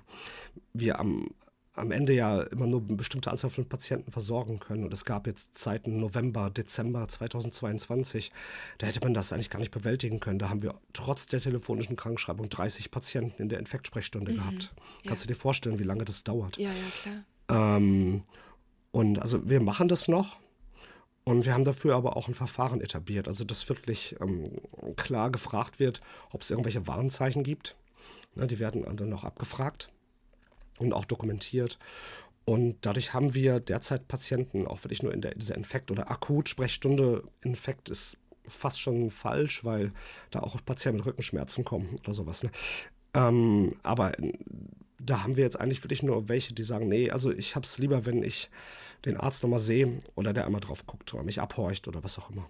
wir 0.73 0.99
am 0.99 1.29
am 1.75 1.91
Ende 1.91 2.13
ja 2.13 2.41
immer 2.41 2.67
nur 2.67 2.81
eine 2.81 2.95
bestimmte 2.95 3.31
Anzahl 3.31 3.49
von 3.49 3.67
Patienten 3.67 4.11
versorgen 4.11 4.59
können. 4.59 4.83
Und 4.83 4.93
es 4.93 5.05
gab 5.05 5.25
jetzt 5.25 5.57
Zeiten 5.57 5.99
November, 5.99 6.49
Dezember 6.49 7.07
2022, 7.07 8.31
da 8.77 8.87
hätte 8.87 8.99
man 9.01 9.13
das 9.13 9.33
eigentlich 9.33 9.49
gar 9.49 9.59
nicht 9.59 9.71
bewältigen 9.71 10.19
können. 10.19 10.39
Da 10.39 10.49
haben 10.49 10.61
wir 10.61 10.75
trotz 10.93 11.25
der 11.25 11.41
telefonischen 11.41 11.95
Krankschreibung 11.95 12.49
30 12.49 12.91
Patienten 12.91 13.41
in 13.41 13.49
der 13.49 13.59
Infektsprechstunde 13.59 14.33
mhm. 14.33 14.35
gehabt. 14.37 14.73
Kannst 15.05 15.23
ja. 15.23 15.27
du 15.27 15.33
dir 15.33 15.39
vorstellen, 15.39 15.79
wie 15.79 15.83
lange 15.83 16.05
das 16.05 16.23
dauert? 16.23 16.57
Ja, 16.57 16.69
ja, 16.69 17.23
klar. 17.49 17.77
Ähm, 17.77 18.23
und 18.91 19.19
also 19.19 19.49
wir 19.49 19.59
machen 19.59 19.87
das 19.87 20.07
noch. 20.07 20.37
Und 21.25 21.45
wir 21.45 21.53
haben 21.53 21.63
dafür 21.63 21.95
aber 21.95 22.17
auch 22.17 22.27
ein 22.27 22.33
Verfahren 22.33 22.81
etabliert, 22.81 23.29
also 23.29 23.45
dass 23.45 23.69
wirklich 23.69 24.17
ähm, 24.19 24.43
klar 24.97 25.31
gefragt 25.31 25.79
wird, 25.79 26.01
ob 26.31 26.41
es 26.41 26.51
irgendwelche 26.51 26.85
Warnzeichen 26.85 27.43
gibt. 27.43 27.77
Ne, 28.35 28.45
die 28.45 28.59
werden 28.59 28.83
dann 28.97 29.09
noch 29.09 29.23
abgefragt 29.23 29.89
und 30.79 30.93
auch 30.93 31.05
dokumentiert. 31.05 31.77
Und 32.45 32.77
dadurch 32.81 33.13
haben 33.13 33.33
wir 33.33 33.59
derzeit 33.59 34.07
Patienten, 34.07 34.67
auch 34.67 34.83
wirklich 34.83 35.03
nur 35.03 35.13
in 35.13 35.21
der, 35.21 35.35
dieser 35.35 35.55
Infekt- 35.55 35.91
oder 35.91 36.11
Akut-Sprechstunde. 36.11 37.23
Infekt 37.41 37.89
ist 37.89 38.17
fast 38.45 38.81
schon 38.81 39.11
falsch, 39.11 39.63
weil 39.63 39.93
da 40.29 40.41
auch 40.41 40.57
Patienten 40.65 40.97
mit 40.97 41.05
Rückenschmerzen 41.05 41.63
kommen 41.63 41.95
oder 42.03 42.13
sowas. 42.13 42.43
Ne? 42.43 42.51
Ähm, 43.13 43.75
aber 43.83 44.11
da 44.99 45.23
haben 45.23 45.37
wir 45.37 45.43
jetzt 45.43 45.59
eigentlich 45.59 45.83
wirklich 45.83 46.03
nur 46.03 46.27
welche, 46.29 46.53
die 46.53 46.63
sagen, 46.63 46.87
nee, 46.89 47.11
also 47.11 47.31
ich 47.31 47.55
habe 47.55 47.65
es 47.65 47.77
lieber, 47.77 48.05
wenn 48.05 48.23
ich 48.23 48.49
den 49.05 49.17
Arzt 49.17 49.43
nochmal 49.43 49.59
sehe 49.59 49.97
oder 50.15 50.33
der 50.33 50.45
einmal 50.45 50.61
drauf 50.61 50.85
guckt 50.85 51.13
oder 51.13 51.23
mich 51.23 51.41
abhorcht 51.41 51.87
oder 51.87 52.03
was 52.03 52.17
auch 52.19 52.29
immer. 52.29 52.49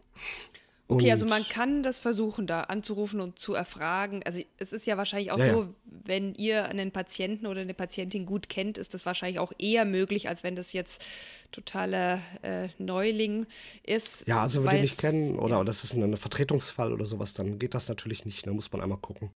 Okay, 0.89 1.11
also 1.11 1.25
man 1.25 1.43
kann 1.47 1.81
das 1.81 2.01
versuchen, 2.01 2.45
da 2.45 2.61
anzurufen 2.61 3.21
und 3.21 3.39
zu 3.39 3.53
erfragen. 3.53 4.21
Also 4.25 4.41
es 4.57 4.73
ist 4.73 4.85
ja 4.85 4.97
wahrscheinlich 4.97 5.31
auch 5.31 5.39
ja, 5.39 5.53
so, 5.53 5.61
ja. 5.63 5.69
wenn 5.85 6.35
ihr 6.35 6.65
einen 6.65 6.91
Patienten 6.91 7.47
oder 7.47 7.61
eine 7.61 7.73
Patientin 7.73 8.25
gut 8.25 8.49
kennt, 8.49 8.77
ist 8.77 8.93
das 8.93 9.05
wahrscheinlich 9.05 9.39
auch 9.39 9.53
eher 9.57 9.85
möglich, 9.85 10.27
als 10.27 10.43
wenn 10.43 10.55
das 10.55 10.73
jetzt 10.73 11.03
totaler 11.51 12.19
äh, 12.41 12.67
Neuling 12.77 13.45
ist. 13.83 14.27
Ja, 14.27 14.41
also 14.41 14.59
wenn 14.59 14.65
wir 14.65 14.71
den 14.71 14.81
nicht 14.81 14.97
kennen 14.97 15.39
oder 15.39 15.57
ja. 15.57 15.63
das 15.63 15.85
ist 15.85 15.93
ein 15.93 16.17
Vertretungsfall 16.17 16.91
oder 16.91 17.05
sowas, 17.05 17.33
dann 17.33 17.59
geht 17.59 17.73
das 17.73 17.87
natürlich 17.87 18.25
nicht. 18.25 18.45
Da 18.45 18.51
muss 18.51 18.71
man 18.71 18.81
einmal 18.81 18.99
gucken. 18.99 19.31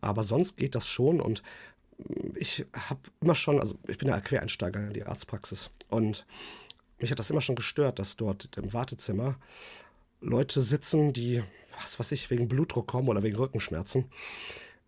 Aber 0.00 0.22
sonst 0.22 0.56
geht 0.56 0.76
das 0.76 0.86
schon 0.86 1.20
und 1.20 1.42
ich 2.34 2.64
habe 2.88 3.00
immer 3.20 3.34
schon, 3.34 3.58
also 3.58 3.74
ich 3.88 3.98
bin 3.98 4.08
ja 4.08 4.20
Quereinsteiger 4.20 4.80
in 4.86 4.92
die 4.92 5.04
Arztpraxis 5.04 5.70
und 5.88 6.26
mich 6.98 7.10
hat 7.10 7.18
das 7.18 7.30
immer 7.30 7.40
schon 7.40 7.56
gestört, 7.56 7.98
dass 7.98 8.16
dort 8.16 8.56
im 8.56 8.72
Wartezimmer 8.72 9.36
Leute 10.20 10.60
sitzen, 10.60 11.12
die, 11.12 11.42
was 11.80 11.98
weiß 11.98 12.12
ich, 12.12 12.30
wegen 12.30 12.48
Blutdruck 12.48 12.86
kommen 12.86 13.08
oder 13.08 13.22
wegen 13.22 13.36
Rückenschmerzen, 13.36 14.10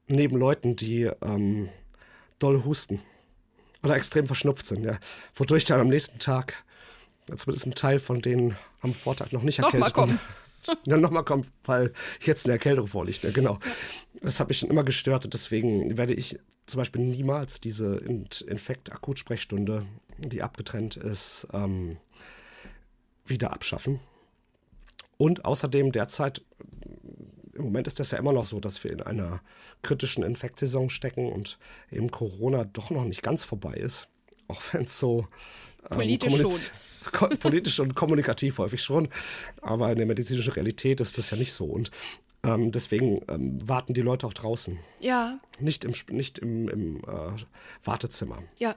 neben 0.07 0.37
Leuten, 0.37 0.77
die 0.77 1.11
ähm, 1.23 1.69
doll 2.39 2.65
husten 2.65 3.03
oder 3.83 3.97
extrem 3.97 4.27
verschnupft 4.27 4.67
sind, 4.67 4.85
ja, 4.85 4.99
wodurch 5.35 5.65
dann 5.65 5.81
am 5.81 5.89
nächsten 5.89 6.19
Tag 6.19 6.65
zumindest 7.37 7.67
ein 7.67 7.75
Teil 7.75 7.99
von 7.99 8.23
denen 8.23 8.57
am 8.81 8.95
Vortag 8.95 9.33
noch 9.33 9.43
nicht 9.43 9.59
erkältet 9.59 9.93
kommen. 9.93 10.19
Ja, 10.85 10.97
nochmal 10.97 11.25
kommt, 11.25 11.47
weil 11.65 11.93
jetzt 12.21 12.45
eine 12.45 12.55
Erkältung 12.55 12.89
vorliegt. 12.89 13.25
Ne? 13.25 13.33
Genau. 13.33 13.59
Das 14.21 14.41
hat 14.41 14.49
mich 14.49 14.59
schon 14.59 14.71
immer 14.71 14.85
gestört 14.85 15.25
und 15.25 15.33
deswegen 15.33 15.97
werde 15.97 16.15
ich 16.15 16.39
zum 16.67 16.79
Beispiel 16.79 17.03
niemals 17.03 17.61
diese 17.61 17.97
Infekt-Akutsprechstunde, 17.97 19.87
die 20.19 20.43
abgetrennt 20.43 20.97
ist, 20.97 21.47
ähm, 21.53 21.97
wieder 23.25 23.53
abschaffen. 23.53 24.01
Und 25.19 25.45
außerdem 25.45 25.93
derzeit, 25.93 26.43
im 27.55 27.65
Moment 27.65 27.87
ist 27.87 28.01
das 28.01 28.13
ja 28.13 28.19
immer 28.19 28.33
noch 28.33 28.45
so, 28.45 28.61
dass 28.61 28.83
wir 28.85 28.93
in 28.93 29.03
einer 29.03 29.43
kritischen 29.83 30.23
Infektsaison 30.23 30.89
stecken 30.89 31.31
und 31.31 31.59
eben 31.91 32.11
Corona 32.11 32.65
doch 32.65 32.91
noch 32.91 33.05
nicht 33.05 33.23
ganz 33.23 33.45
vorbei 33.45 33.75
ist. 33.75 34.09
Auch 34.47 34.63
wenn 34.73 34.85
es 34.85 34.99
so 34.99 35.27
ähm, 35.91 35.97
politisch 35.99 36.41
schon. 36.41 37.39
politisch 37.41 37.81
und 37.81 37.95
kommunikativ 37.95 38.59
häufig 38.59 38.83
schon. 38.83 39.09
Aber 39.61 39.91
in 39.91 39.99
der 39.99 40.07
medizinischen 40.07 40.53
Realität 40.53 41.01
ist 41.01 41.19
das 41.19 41.31
ja 41.31 41.37
nicht 41.37 41.53
so. 41.53 41.67
Und 41.67 41.91
Ähm, 42.45 42.71
deswegen 42.71 43.21
ähm, 43.29 43.59
warten 43.69 43.95
die 43.95 44.01
Leute 44.01 44.25
auch 44.25 44.33
draußen. 44.33 44.79
Ja. 45.01 45.41
Nicht 45.59 45.85
im, 45.85 45.93
nicht 46.11 46.39
im, 46.39 46.69
im 46.69 46.99
äh, 46.99 47.33
Wartezimmer. 47.83 48.45
Ja, 48.59 48.77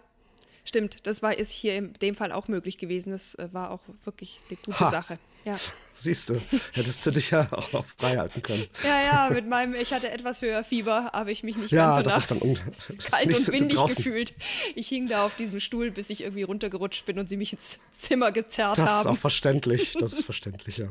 stimmt. 0.66 1.06
Das 1.06 1.22
war 1.22 1.38
ist 1.38 1.52
hier 1.52 1.76
in 1.76 1.94
dem 1.94 2.16
Fall 2.16 2.32
auch 2.32 2.48
möglich 2.48 2.80
gewesen. 2.80 3.12
Das 3.12 3.36
äh, 3.36 3.50
war 3.52 3.70
auch 3.70 3.82
wirklich 4.04 4.40
eine 4.50 4.58
gute 4.66 4.80
ha. 4.80 4.90
Sache. 4.90 5.20
Ja. 5.46 5.58
Siehst 6.02 6.30
du, 6.32 6.42
hättest 6.74 7.06
du 7.06 7.12
dich 7.12 7.30
ja 7.30 7.48
auch 7.52 7.72
noch 7.74 7.86
frei 7.86 8.18
halten 8.18 8.42
können. 8.42 8.66
Ja, 8.84 9.02
ja, 9.04 9.30
mit 9.30 9.48
meinem, 9.48 9.76
ich 9.76 9.94
hatte 9.94 10.10
etwas 10.10 10.42
höher 10.42 10.64
Fieber, 10.64 11.12
habe 11.14 11.32
ich 11.32 11.44
mich 11.44 11.56
nicht 11.58 11.72
ja, 11.72 12.02
ganz 12.02 12.28
so 12.28 12.36
nach 12.36 12.56
kalt 13.12 13.38
und 13.38 13.48
windig 13.52 13.78
draußen. 13.78 13.98
gefühlt. 13.98 14.34
Ich 14.74 14.88
hing 14.88 15.08
da 15.08 15.24
auf 15.24 15.36
diesem 15.36 15.60
Stuhl, 15.60 15.92
bis 15.92 16.10
ich 16.10 16.22
irgendwie 16.22 16.42
runtergerutscht 16.42 17.06
bin 17.06 17.20
und 17.20 17.30
sie 17.30 17.38
mich 17.38 17.54
ins 17.54 17.78
Zimmer 17.92 18.32
gezerrt 18.32 18.80
das 18.80 18.90
haben. 18.90 19.04
Das 19.04 19.06
ist 19.06 19.12
auch 19.12 19.22
verständlich, 19.22 19.94
das 20.00 20.14
ist 20.14 20.26
verständlich, 20.26 20.78
ja. 20.80 20.90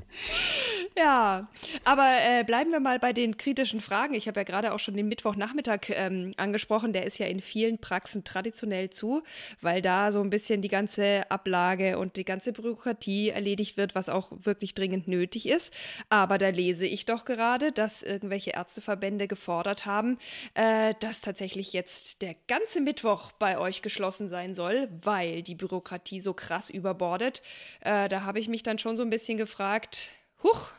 Ja, 0.97 1.49
aber 1.85 2.09
äh, 2.29 2.45
bleiben 2.45 2.71
wir 2.73 2.81
mal 2.81 2.99
bei 2.99 3.13
den 3.13 3.37
kritischen 3.37 3.81
Fragen. 3.81 4.15
Ich 4.15 4.29
habe 4.29 4.41
ja 4.41 4.45
gerade 4.45 4.73
auch 4.73 4.79
schon 4.79 4.97
den 4.97 5.09
Mittwochnachmittag 5.09 5.91
ähm, 5.91 6.33
angesprochen. 6.37 6.93
Der 6.93 7.05
ist 7.05 7.19
ja 7.19 7.27
in 7.27 7.41
vielen 7.41 7.79
Praxen 7.79 8.25
traditionell 8.25 8.91
zu, 8.91 9.23
weil 9.61 9.83
da 9.83 10.13
so 10.13 10.21
ein 10.21 10.31
bisschen 10.31 10.63
die 10.63 10.69
ganze 10.69 11.31
Ablage 11.31 11.99
und 11.99 12.17
die 12.17 12.25
ganze 12.25 12.53
Bürokratie 12.53 13.31
erledigt 13.31 13.77
wird, 13.77 13.95
was 13.95 14.09
auch 14.09 14.31
wirklich 14.43 14.75
dringend 14.75 15.00
nötig 15.07 15.49
ist. 15.49 15.73
Aber 16.09 16.39
da 16.39 16.49
lese 16.49 16.87
ich 16.87 17.07
doch 17.07 17.25
gerade, 17.25 17.73
dass 17.73 18.03
irgendwelche 18.03 18.51
Ärzteverbände 18.51 19.29
gefordert 19.29 19.87
haben, 19.87 20.19
äh, 20.55 20.95
dass 21.01 21.21
tatsächlich 21.21 21.73
jetzt 21.73 22.23
der 22.23 22.35
ganze 22.49 22.81
Mittwoch 22.81 23.33
bei 23.33 23.59
euch 23.59 23.83
geschlossen 23.83 24.29
sein 24.29 24.55
soll, 24.55 24.89
weil 25.03 25.43
die 25.43 25.55
Bürokratie 25.55 26.21
so 26.21 26.35
krass 26.35 26.71
überbordet. 26.71 27.43
Äh, 27.81 28.09
da 28.09 28.23
habe 28.23 28.39
ich 28.41 28.49
mich 28.49 28.63
dann 28.63 28.79
schon 28.79 28.97
so 28.97 29.03
ein 29.03 29.11
bisschen 29.11 29.39
gefragt, 29.39 30.09
huch, 30.43 30.71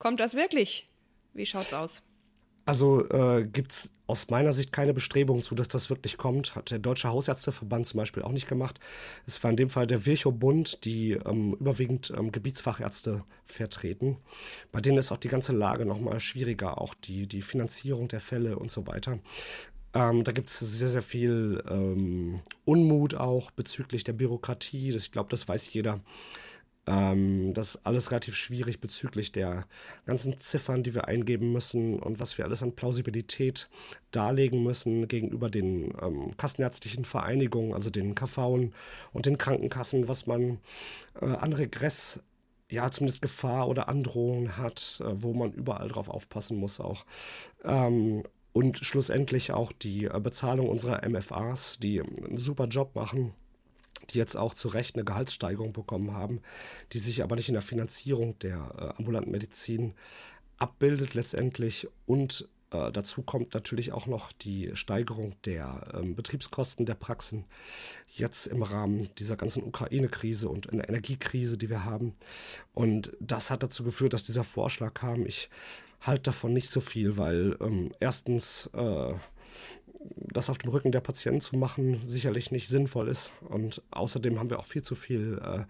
Kommt 0.00 0.18
das 0.18 0.34
wirklich? 0.34 0.86
Wie 1.34 1.44
schaut's 1.44 1.74
aus? 1.74 2.02
Also 2.70 3.04
äh, 3.10 3.44
gibt 3.52 3.72
es 3.72 3.90
aus 4.06 4.30
meiner 4.30 4.52
Sicht 4.52 4.70
keine 4.70 4.94
Bestrebungen 4.94 5.42
zu, 5.42 5.56
dass 5.56 5.66
das 5.66 5.90
wirklich 5.90 6.16
kommt. 6.18 6.54
Hat 6.54 6.70
der 6.70 6.78
Deutsche 6.78 7.08
Hausärzteverband 7.08 7.84
zum 7.84 7.98
Beispiel 7.98 8.22
auch 8.22 8.30
nicht 8.30 8.46
gemacht. 8.46 8.78
Es 9.26 9.42
war 9.42 9.50
in 9.50 9.56
dem 9.56 9.70
Fall 9.70 9.88
der 9.88 10.06
Virchow-Bund, 10.06 10.84
die 10.84 11.14
ähm, 11.14 11.54
überwiegend 11.54 12.12
ähm, 12.16 12.30
Gebietsfachärzte 12.30 13.24
vertreten. 13.44 14.18
Bei 14.70 14.80
denen 14.80 14.98
ist 14.98 15.10
auch 15.10 15.16
die 15.16 15.26
ganze 15.26 15.50
Lage 15.52 15.84
nochmal 15.84 16.20
schwieriger, 16.20 16.80
auch 16.80 16.94
die, 16.94 17.26
die 17.26 17.42
Finanzierung 17.42 18.06
der 18.06 18.20
Fälle 18.20 18.56
und 18.56 18.70
so 18.70 18.86
weiter. 18.86 19.18
Ähm, 19.92 20.22
da 20.22 20.30
gibt 20.30 20.48
es 20.48 20.60
sehr, 20.60 20.86
sehr 20.86 21.02
viel 21.02 21.64
ähm, 21.68 22.38
Unmut 22.64 23.16
auch 23.16 23.50
bezüglich 23.50 24.04
der 24.04 24.12
Bürokratie. 24.12 24.90
Ich 24.90 25.10
glaube, 25.10 25.30
das 25.30 25.48
weiß 25.48 25.72
jeder. 25.72 25.98
Ähm, 26.90 27.54
das 27.54 27.76
ist 27.76 27.86
alles 27.86 28.10
relativ 28.10 28.34
schwierig 28.34 28.80
bezüglich 28.80 29.30
der 29.30 29.66
ganzen 30.06 30.38
Ziffern, 30.38 30.82
die 30.82 30.94
wir 30.94 31.06
eingeben 31.06 31.52
müssen 31.52 32.00
und 32.00 32.18
was 32.18 32.36
wir 32.36 32.44
alles 32.44 32.64
an 32.64 32.74
Plausibilität 32.74 33.68
darlegen 34.10 34.64
müssen 34.64 35.06
gegenüber 35.06 35.50
den 35.50 35.94
ähm, 36.02 36.36
kassenärztlichen 36.36 37.04
Vereinigungen, 37.04 37.74
also 37.74 37.90
den 37.90 38.16
KV 38.16 38.70
und 39.12 39.26
den 39.26 39.38
Krankenkassen, 39.38 40.08
was 40.08 40.26
man 40.26 40.58
äh, 41.20 41.26
an 41.26 41.52
Regress 41.52 42.24
ja, 42.68 42.90
zumindest 42.90 43.22
Gefahr 43.22 43.68
oder 43.68 43.88
Androhung 43.88 44.56
hat, 44.56 45.00
äh, 45.04 45.22
wo 45.22 45.32
man 45.32 45.52
überall 45.52 45.88
drauf 45.88 46.08
aufpassen 46.08 46.56
muss 46.56 46.80
auch. 46.80 47.04
Ähm, 47.64 48.24
und 48.52 48.78
schlussendlich 48.78 49.52
auch 49.52 49.70
die 49.70 50.06
äh, 50.06 50.20
Bezahlung 50.20 50.68
unserer 50.68 51.08
MFAs, 51.08 51.78
die 51.78 52.00
einen 52.00 52.36
super 52.36 52.66
Job 52.66 52.96
machen 52.96 53.32
die 54.10 54.18
jetzt 54.18 54.36
auch 54.36 54.54
zu 54.54 54.68
Recht 54.68 54.96
eine 54.96 55.04
Gehaltssteigerung 55.04 55.72
bekommen 55.72 56.12
haben, 56.12 56.40
die 56.92 56.98
sich 56.98 57.22
aber 57.22 57.36
nicht 57.36 57.48
in 57.48 57.54
der 57.54 57.62
Finanzierung 57.62 58.38
der 58.38 58.56
äh, 58.78 58.98
ambulanten 58.98 59.32
Medizin 59.32 59.94
abbildet 60.58 61.14
letztendlich 61.14 61.88
und 62.06 62.48
äh, 62.70 62.92
dazu 62.92 63.22
kommt 63.22 63.54
natürlich 63.54 63.92
auch 63.92 64.06
noch 64.06 64.32
die 64.32 64.70
Steigerung 64.74 65.34
der 65.44 65.92
ähm, 65.94 66.14
Betriebskosten 66.14 66.86
der 66.86 66.94
Praxen 66.94 67.44
jetzt 68.08 68.46
im 68.46 68.62
Rahmen 68.62 69.08
dieser 69.18 69.36
ganzen 69.36 69.62
Ukraine-Krise 69.64 70.48
und 70.48 70.72
einer 70.72 70.88
Energiekrise, 70.88 71.58
die 71.58 71.68
wir 71.68 71.84
haben. 71.84 72.14
Und 72.72 73.12
das 73.20 73.50
hat 73.50 73.62
dazu 73.62 73.82
geführt, 73.84 74.12
dass 74.12 74.24
dieser 74.24 74.44
Vorschlag 74.44 74.94
kam. 74.94 75.26
Ich 75.26 75.50
halte 76.00 76.22
davon 76.24 76.52
nicht 76.52 76.70
so 76.70 76.80
viel, 76.80 77.16
weil 77.16 77.56
ähm, 77.60 77.92
erstens 78.00 78.70
äh, 78.72 79.14
das 80.16 80.50
auf 80.50 80.58
dem 80.58 80.70
Rücken 80.70 80.92
der 80.92 81.00
Patienten 81.00 81.40
zu 81.40 81.56
machen, 81.56 82.00
sicherlich 82.04 82.50
nicht 82.50 82.68
sinnvoll 82.68 83.08
ist. 83.08 83.32
Und 83.48 83.82
außerdem 83.90 84.38
haben 84.38 84.50
wir 84.50 84.58
auch 84.58 84.66
viel 84.66 84.82
zu 84.82 84.94
viel 84.94 85.40
äh, 85.44 85.64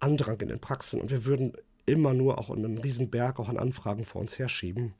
Andrang 0.00 0.40
in 0.40 0.48
den 0.48 0.60
Praxen 0.60 1.00
und 1.00 1.10
wir 1.10 1.24
würden 1.24 1.54
immer 1.86 2.14
nur 2.14 2.38
auch 2.38 2.50
einen 2.50 2.78
riesen 2.78 3.10
Berg 3.10 3.38
auch 3.38 3.48
an 3.48 3.58
Anfragen 3.58 4.04
vor 4.04 4.20
uns 4.20 4.38
herschieben 4.38 4.94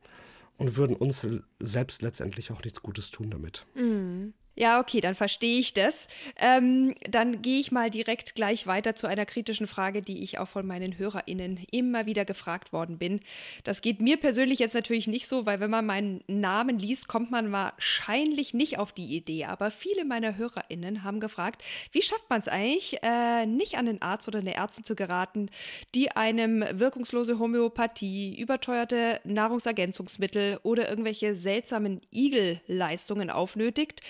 und 0.57 0.77
würden 0.77 0.97
uns 0.97 1.27
selbst 1.59 2.03
letztendlich 2.03 2.53
auch 2.53 2.63
nichts 2.63 2.83
Gutes 2.83 3.11
tun 3.11 3.31
damit. 3.31 3.67
Mm. 3.75 4.29
Ja, 4.57 4.79
okay, 4.79 5.01
dann 5.01 5.17
verstehe 5.17 5.59
ich 5.59 5.75
das. 5.75 6.07
Ähm, 6.39 6.95
dann 7.09 7.43
gehe 7.43 7.59
ich 7.59 7.73
mal 7.73 7.91
direkt 7.91 8.37
gleich 8.37 8.69
weiter 8.69 8.95
zu 8.95 9.09
einer 9.09 9.27
kritischen 9.27 9.67
Frage, 9.67 10.01
die 10.01 10.23
ich 10.23 10.39
auch 10.39 10.47
von 10.47 10.65
meinen 10.65 10.97
HörerInnen 10.97 11.59
immer 11.73 12.07
wieder 12.07 12.25
gefragt 12.25 12.73
worden 12.73 12.99
bin. 12.99 13.19
Das 13.65 13.83
geht 13.83 14.01
mir 14.01 14.17
persönlich 14.17 14.61
jetzt 14.61 14.75
natürlich 14.75 15.09
nicht 15.09 15.27
so, 15.27 15.45
weil 15.45 15.59
wenn 15.59 15.71
man 15.71 15.87
meinen 15.87 16.23
Namen 16.29 16.79
liest, 16.79 17.09
kommt 17.09 17.33
man 17.33 17.51
wahrscheinlich 17.51 18.55
nicht 18.55 18.79
auf 18.79 18.93
die 18.93 19.17
Idee. 19.17 19.47
Aber 19.47 19.73
viele 19.73 20.05
meiner 20.05 20.37
HörerInnen 20.37 21.03
haben 21.03 21.19
gefragt, 21.19 21.65
wie 21.91 22.03
schafft 22.03 22.31
man 22.31 22.41
es 22.41 22.47
eigentlich, 22.47 22.99
äh, 23.03 23.47
nicht 23.47 23.77
an 23.77 23.87
den 23.87 24.03
Arzt 24.03 24.29
oder 24.29 24.39
eine 24.39 24.55
Ärztin 24.55 24.85
zu 24.85 24.95
geraten, 24.95 25.51
die 25.97 26.13
einem 26.13 26.65
wirkungslose 26.71 27.41
Homöopathie, 27.41 28.41
überteuerte 28.41 29.21
Nahrungsergänzungsmittel 29.25 30.61
oder 30.63 30.89
irgendwelche 30.89 31.35
seltsamen 31.35 32.01
Igelleistungen 32.13 33.31
aufnötigt 33.31 34.01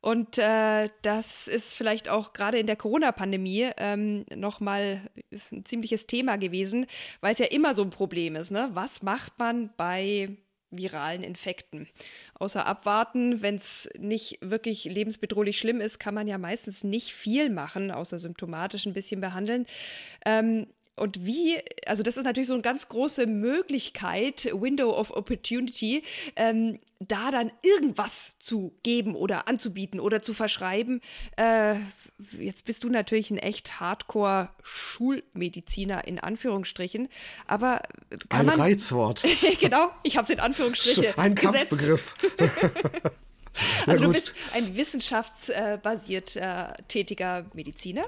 und 0.00 0.38
äh, 0.38 0.88
das 1.02 1.48
ist 1.48 1.74
vielleicht 1.74 2.08
auch 2.08 2.32
gerade 2.32 2.58
in 2.58 2.66
der 2.66 2.76
Corona-Pandemie 2.76 3.70
ähm, 3.76 4.24
nochmal 4.34 5.00
ein 5.50 5.64
ziemliches 5.64 6.06
Thema 6.06 6.36
gewesen, 6.36 6.86
weil 7.20 7.32
es 7.32 7.38
ja 7.38 7.46
immer 7.46 7.74
so 7.74 7.82
ein 7.82 7.90
Problem 7.90 8.36
ist. 8.36 8.50
Ne? 8.50 8.70
Was 8.74 9.02
macht 9.02 9.38
man 9.38 9.70
bei 9.76 10.36
viralen 10.70 11.24
Infekten? 11.24 11.88
Außer 12.34 12.66
abwarten, 12.66 13.42
wenn 13.42 13.56
es 13.56 13.88
nicht 13.98 14.38
wirklich 14.40 14.84
lebensbedrohlich 14.84 15.58
schlimm 15.58 15.80
ist, 15.80 15.98
kann 15.98 16.14
man 16.14 16.28
ja 16.28 16.38
meistens 16.38 16.84
nicht 16.84 17.12
viel 17.12 17.50
machen, 17.50 17.90
außer 17.90 18.18
symptomatisch 18.18 18.86
ein 18.86 18.92
bisschen 18.92 19.20
behandeln. 19.20 19.66
Ähm, 20.24 20.66
und 20.98 21.24
wie, 21.24 21.58
also 21.86 22.02
das 22.02 22.16
ist 22.16 22.24
natürlich 22.24 22.48
so 22.48 22.54
eine 22.54 22.62
ganz 22.62 22.88
große 22.88 23.26
Möglichkeit, 23.26 24.50
Window 24.52 24.90
of 24.90 25.10
Opportunity, 25.10 26.02
ähm, 26.36 26.78
da 27.00 27.30
dann 27.30 27.52
irgendwas 27.62 28.36
zu 28.40 28.74
geben 28.82 29.14
oder 29.14 29.46
anzubieten 29.46 30.00
oder 30.00 30.20
zu 30.20 30.34
verschreiben. 30.34 31.00
Äh, 31.36 31.76
jetzt 32.38 32.64
bist 32.64 32.82
du 32.82 32.88
natürlich 32.88 33.30
ein 33.30 33.38
echt 33.38 33.78
Hardcore-Schulmediziner 33.78 36.08
in 36.08 36.18
Anführungsstrichen, 36.18 37.08
aber 37.46 37.82
kann 38.28 38.40
ein 38.40 38.46
man, 38.46 38.60
Reizwort. 38.60 39.24
genau, 39.60 39.92
ich 40.02 40.16
habe 40.16 40.24
es 40.24 40.30
in 40.30 40.40
Anführungsstriche 40.40 41.16
Ein 41.16 41.36
Kampfbegriff. 41.36 42.16
Also 43.86 44.04
du 44.04 44.12
bist 44.12 44.34
ein 44.54 44.76
wissenschaftsbasiert 44.76 46.36
äh, 46.36 46.66
tätiger 46.88 47.46
Mediziner. 47.54 48.04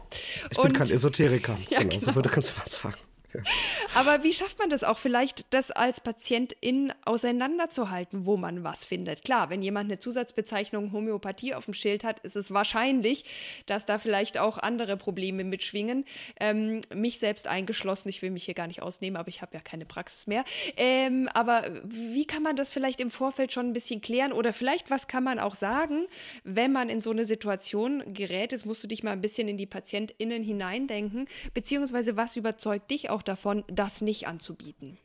Ich 0.50 0.60
bin 0.60 0.72
kein 0.72 0.90
Esoteriker, 0.90 1.58
ja, 1.70 1.78
genau, 1.78 1.90
genau, 1.90 2.04
so 2.04 2.14
würde 2.14 2.30
man 2.30 2.42
sagen. 2.66 2.96
Aber 3.94 4.22
wie 4.22 4.32
schafft 4.32 4.58
man 4.58 4.70
das 4.70 4.84
auch 4.84 4.98
vielleicht, 4.98 5.52
das 5.52 5.70
als 5.70 6.00
Patientin 6.00 6.92
auseinanderzuhalten, 7.04 8.26
wo 8.26 8.36
man 8.36 8.64
was 8.64 8.84
findet? 8.84 9.24
Klar, 9.24 9.50
wenn 9.50 9.62
jemand 9.62 9.90
eine 9.90 9.98
Zusatzbezeichnung 9.98 10.92
Homöopathie 10.92 11.54
auf 11.54 11.64
dem 11.64 11.74
Schild 11.74 12.04
hat, 12.04 12.20
ist 12.20 12.36
es 12.36 12.52
wahrscheinlich, 12.52 13.24
dass 13.66 13.86
da 13.86 13.98
vielleicht 13.98 14.38
auch 14.38 14.58
andere 14.58 14.96
Probleme 14.96 15.44
mitschwingen. 15.44 16.04
Ähm, 16.38 16.80
mich 16.94 17.18
selbst 17.18 17.46
eingeschlossen, 17.46 18.08
ich 18.08 18.22
will 18.22 18.30
mich 18.30 18.44
hier 18.44 18.54
gar 18.54 18.66
nicht 18.66 18.82
ausnehmen, 18.82 19.16
aber 19.16 19.28
ich 19.28 19.42
habe 19.42 19.54
ja 19.54 19.60
keine 19.60 19.86
Praxis 19.86 20.26
mehr. 20.26 20.44
Ähm, 20.76 21.28
aber 21.34 21.64
wie 21.84 22.26
kann 22.26 22.42
man 22.42 22.56
das 22.56 22.70
vielleicht 22.70 23.00
im 23.00 23.10
Vorfeld 23.10 23.52
schon 23.52 23.66
ein 23.66 23.72
bisschen 23.72 24.00
klären? 24.00 24.32
Oder 24.32 24.52
vielleicht, 24.52 24.90
was 24.90 25.08
kann 25.08 25.24
man 25.24 25.38
auch 25.38 25.54
sagen, 25.54 26.06
wenn 26.44 26.72
man 26.72 26.88
in 26.88 27.00
so 27.00 27.10
eine 27.10 27.26
Situation 27.26 28.02
gerät? 28.06 28.52
Jetzt 28.52 28.66
musst 28.66 28.82
du 28.84 28.88
dich 28.88 29.02
mal 29.02 29.12
ein 29.12 29.20
bisschen 29.20 29.48
in 29.48 29.56
die 29.56 29.66
PatientInnen 29.66 30.42
hineindenken, 30.42 31.26
beziehungsweise 31.54 32.16
was 32.16 32.36
überzeugt 32.36 32.90
dich 32.90 33.10
auch 33.10 33.19
auch 33.20 33.22
davon, 33.22 33.64
das 33.68 34.00
nicht 34.00 34.26
anzubieten? 34.26 34.96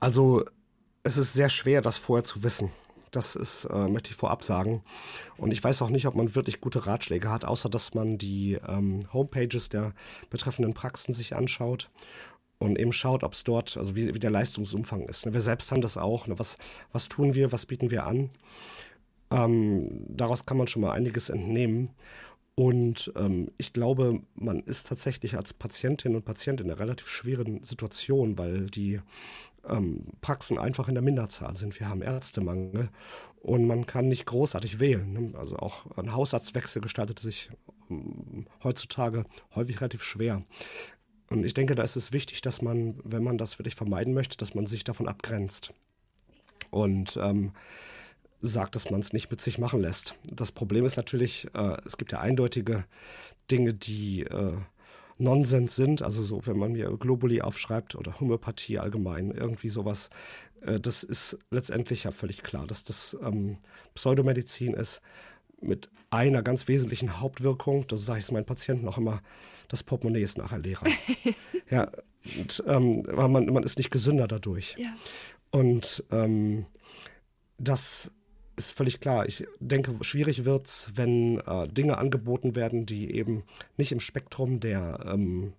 Also 0.00 0.44
es 1.02 1.18
ist 1.18 1.34
sehr 1.34 1.48
schwer, 1.50 1.82
das 1.82 1.98
vorher 1.98 2.24
zu 2.24 2.42
wissen. 2.42 2.70
Das 3.10 3.36
ist, 3.36 3.64
äh, 3.66 3.88
möchte 3.88 4.10
ich 4.10 4.16
vorab 4.16 4.42
sagen. 4.42 4.82
Und 5.36 5.52
ich 5.52 5.62
weiß 5.62 5.80
auch 5.82 5.90
nicht, 5.90 6.06
ob 6.06 6.14
man 6.16 6.34
wirklich 6.34 6.60
gute 6.60 6.86
Ratschläge 6.86 7.30
hat, 7.30 7.44
außer 7.44 7.68
dass 7.68 7.94
man 7.94 8.18
die 8.18 8.58
ähm, 8.66 9.00
Homepages 9.12 9.68
der 9.68 9.92
betreffenden 10.28 10.74
Praxen 10.74 11.14
sich 11.14 11.34
anschaut 11.34 11.90
und 12.58 12.78
eben 12.78 12.92
schaut, 12.92 13.22
ob 13.22 13.34
es 13.34 13.44
dort, 13.44 13.76
also 13.76 13.94
wie, 13.94 14.14
wie, 14.14 14.18
der 14.18 14.30
Leistungsumfang 14.30 15.02
ist. 15.02 15.26
Ne? 15.26 15.34
Wir 15.34 15.40
selbst 15.40 15.70
haben 15.70 15.82
das 15.82 15.96
auch. 15.96 16.26
Ne? 16.26 16.38
Was, 16.38 16.58
was 16.92 17.08
tun 17.08 17.34
wir, 17.34 17.52
was 17.52 17.66
bieten 17.66 17.90
wir 17.90 18.06
an? 18.06 18.30
Ähm, 19.30 20.06
daraus 20.08 20.46
kann 20.46 20.56
man 20.56 20.66
schon 20.66 20.82
mal 20.82 20.92
einiges 20.92 21.30
entnehmen. 21.30 21.90
Und 22.58 23.12
ähm, 23.16 23.50
ich 23.58 23.74
glaube, 23.74 24.22
man 24.34 24.60
ist 24.60 24.88
tatsächlich 24.88 25.36
als 25.36 25.52
Patientin 25.52 26.16
und 26.16 26.24
Patient 26.24 26.60
in 26.60 26.70
einer 26.70 26.80
relativ 26.80 27.08
schweren 27.08 27.62
Situation, 27.62 28.38
weil 28.38 28.66
die 28.66 29.00
ähm, 29.68 30.06
Praxen 30.22 30.58
einfach 30.58 30.88
in 30.88 30.94
der 30.94 31.02
Minderzahl 31.02 31.54
sind. 31.54 31.78
Wir 31.78 31.90
haben 31.90 32.00
Ärztemangel 32.00 32.88
und 33.42 33.66
man 33.66 33.86
kann 33.86 34.08
nicht 34.08 34.24
großartig 34.24 34.80
wählen. 34.80 35.12
Ne? 35.12 35.38
Also 35.38 35.56
auch 35.58 35.98
ein 35.98 36.14
Hausarztwechsel 36.14 36.80
gestaltet 36.80 37.18
sich 37.18 37.50
ähm, 37.90 38.46
heutzutage 38.64 39.24
häufig 39.54 39.78
relativ 39.82 40.02
schwer. 40.02 40.42
Und 41.28 41.44
ich 41.44 41.52
denke, 41.52 41.74
da 41.74 41.82
ist 41.82 41.96
es 41.96 42.12
wichtig, 42.12 42.40
dass 42.40 42.62
man, 42.62 42.98
wenn 43.04 43.22
man 43.22 43.36
das 43.36 43.58
wirklich 43.58 43.74
vermeiden 43.74 44.14
möchte, 44.14 44.38
dass 44.38 44.54
man 44.54 44.66
sich 44.66 44.82
davon 44.82 45.08
abgrenzt. 45.08 45.74
Und 46.70 47.18
ähm, 47.20 47.52
sagt, 48.40 48.74
dass 48.76 48.90
man 48.90 49.00
es 49.00 49.12
nicht 49.12 49.30
mit 49.30 49.40
sich 49.40 49.58
machen 49.58 49.80
lässt. 49.80 50.14
Das 50.32 50.52
Problem 50.52 50.84
ist 50.84 50.96
natürlich, 50.96 51.48
äh, 51.54 51.76
es 51.84 51.96
gibt 51.96 52.12
ja 52.12 52.20
eindeutige 52.20 52.84
Dinge, 53.50 53.74
die 53.74 54.22
äh, 54.22 54.56
Nonsens 55.18 55.76
sind. 55.76 56.02
Also 56.02 56.22
so, 56.22 56.46
wenn 56.46 56.58
man 56.58 56.72
mir 56.72 56.96
Globuli 56.98 57.40
aufschreibt 57.40 57.94
oder 57.94 58.20
Homöopathie 58.20 58.78
allgemein, 58.78 59.30
irgendwie 59.30 59.68
sowas, 59.68 60.10
äh, 60.62 60.78
das 60.80 61.02
ist 61.02 61.38
letztendlich 61.50 62.04
ja 62.04 62.10
völlig 62.10 62.42
klar, 62.42 62.66
dass 62.66 62.84
das 62.84 63.16
ähm, 63.22 63.58
Pseudomedizin 63.94 64.74
ist 64.74 65.00
mit 65.60 65.88
einer 66.10 66.42
ganz 66.42 66.68
wesentlichen 66.68 67.20
Hauptwirkung, 67.20 67.86
das 67.86 68.04
sage 68.04 68.18
ich 68.18 68.26
es 68.26 68.32
meinen 68.32 68.44
Patienten 68.44 68.86
auch 68.88 68.98
immer, 68.98 69.22
das 69.68 69.82
Portemonnaie 69.82 70.22
ist 70.22 70.38
nachher 70.38 70.58
leerer. 70.58 70.86
ja, 71.70 71.90
und, 72.38 72.62
ähm, 72.66 73.02
man, 73.14 73.46
man 73.46 73.62
ist 73.62 73.78
nicht 73.78 73.90
gesünder 73.90 74.28
dadurch. 74.28 74.76
Ja. 74.78 74.94
Und 75.50 76.04
ähm, 76.10 76.66
das 77.58 78.15
ist 78.56 78.72
völlig 78.72 79.00
klar. 79.00 79.26
Ich 79.26 79.46
denke, 79.60 79.96
schwierig 80.02 80.44
wird 80.44 80.66
es, 80.66 80.90
wenn 80.94 81.38
äh, 81.40 81.68
Dinge 81.68 81.98
angeboten 81.98 82.56
werden, 82.56 82.86
die 82.86 83.12
eben 83.12 83.44
nicht 83.76 83.92
im 83.92 84.00
Spektrum 84.00 84.60
der, 84.60 85.04
ähm, 85.06 85.52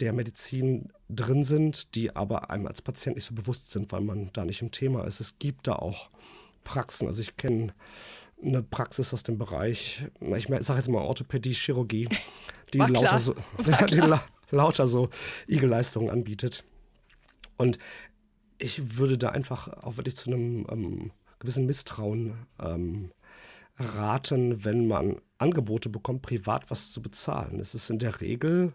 der 0.00 0.12
Medizin 0.12 0.92
drin 1.08 1.44
sind, 1.44 1.94
die 1.94 2.16
aber 2.16 2.50
einem 2.50 2.66
als 2.66 2.82
Patient 2.82 3.16
nicht 3.16 3.26
so 3.26 3.34
bewusst 3.34 3.70
sind, 3.70 3.92
weil 3.92 4.00
man 4.00 4.30
da 4.32 4.44
nicht 4.44 4.62
im 4.62 4.70
Thema 4.70 5.04
ist. 5.04 5.20
Es 5.20 5.38
gibt 5.38 5.66
da 5.66 5.76
auch 5.76 6.10
Praxen. 6.64 7.06
Also 7.06 7.20
ich 7.20 7.36
kenne 7.36 7.74
eine 8.42 8.62
Praxis 8.62 9.14
aus 9.14 9.22
dem 9.22 9.38
Bereich, 9.38 10.04
ich 10.20 10.46
sage 10.46 10.78
jetzt 10.78 10.88
mal 10.88 11.02
Orthopädie, 11.02 11.54
Chirurgie, 11.54 12.08
die, 12.72 12.78
lauter 12.78 13.18
so, 13.18 13.34
die 13.88 13.96
la 13.96 14.22
lauter 14.50 14.86
so 14.86 15.10
Igelleistungen 15.46 16.10
anbietet. 16.10 16.64
Und 17.56 17.78
ich 18.58 18.98
würde 18.98 19.18
da 19.18 19.30
einfach 19.30 19.68
auch 19.82 19.96
wirklich 19.96 20.16
zu 20.16 20.30
einem 20.30 20.66
ähm, 20.70 21.10
gewissen 21.38 21.66
Misstrauen 21.66 22.46
ähm, 22.60 23.12
raten, 23.78 24.64
wenn 24.64 24.86
man 24.86 25.20
Angebote 25.38 25.88
bekommt, 25.88 26.22
privat 26.22 26.70
was 26.70 26.92
zu 26.92 27.02
bezahlen. 27.02 27.60
Es 27.60 27.74
ist 27.74 27.90
in 27.90 27.98
der 27.98 28.20
Regel 28.20 28.72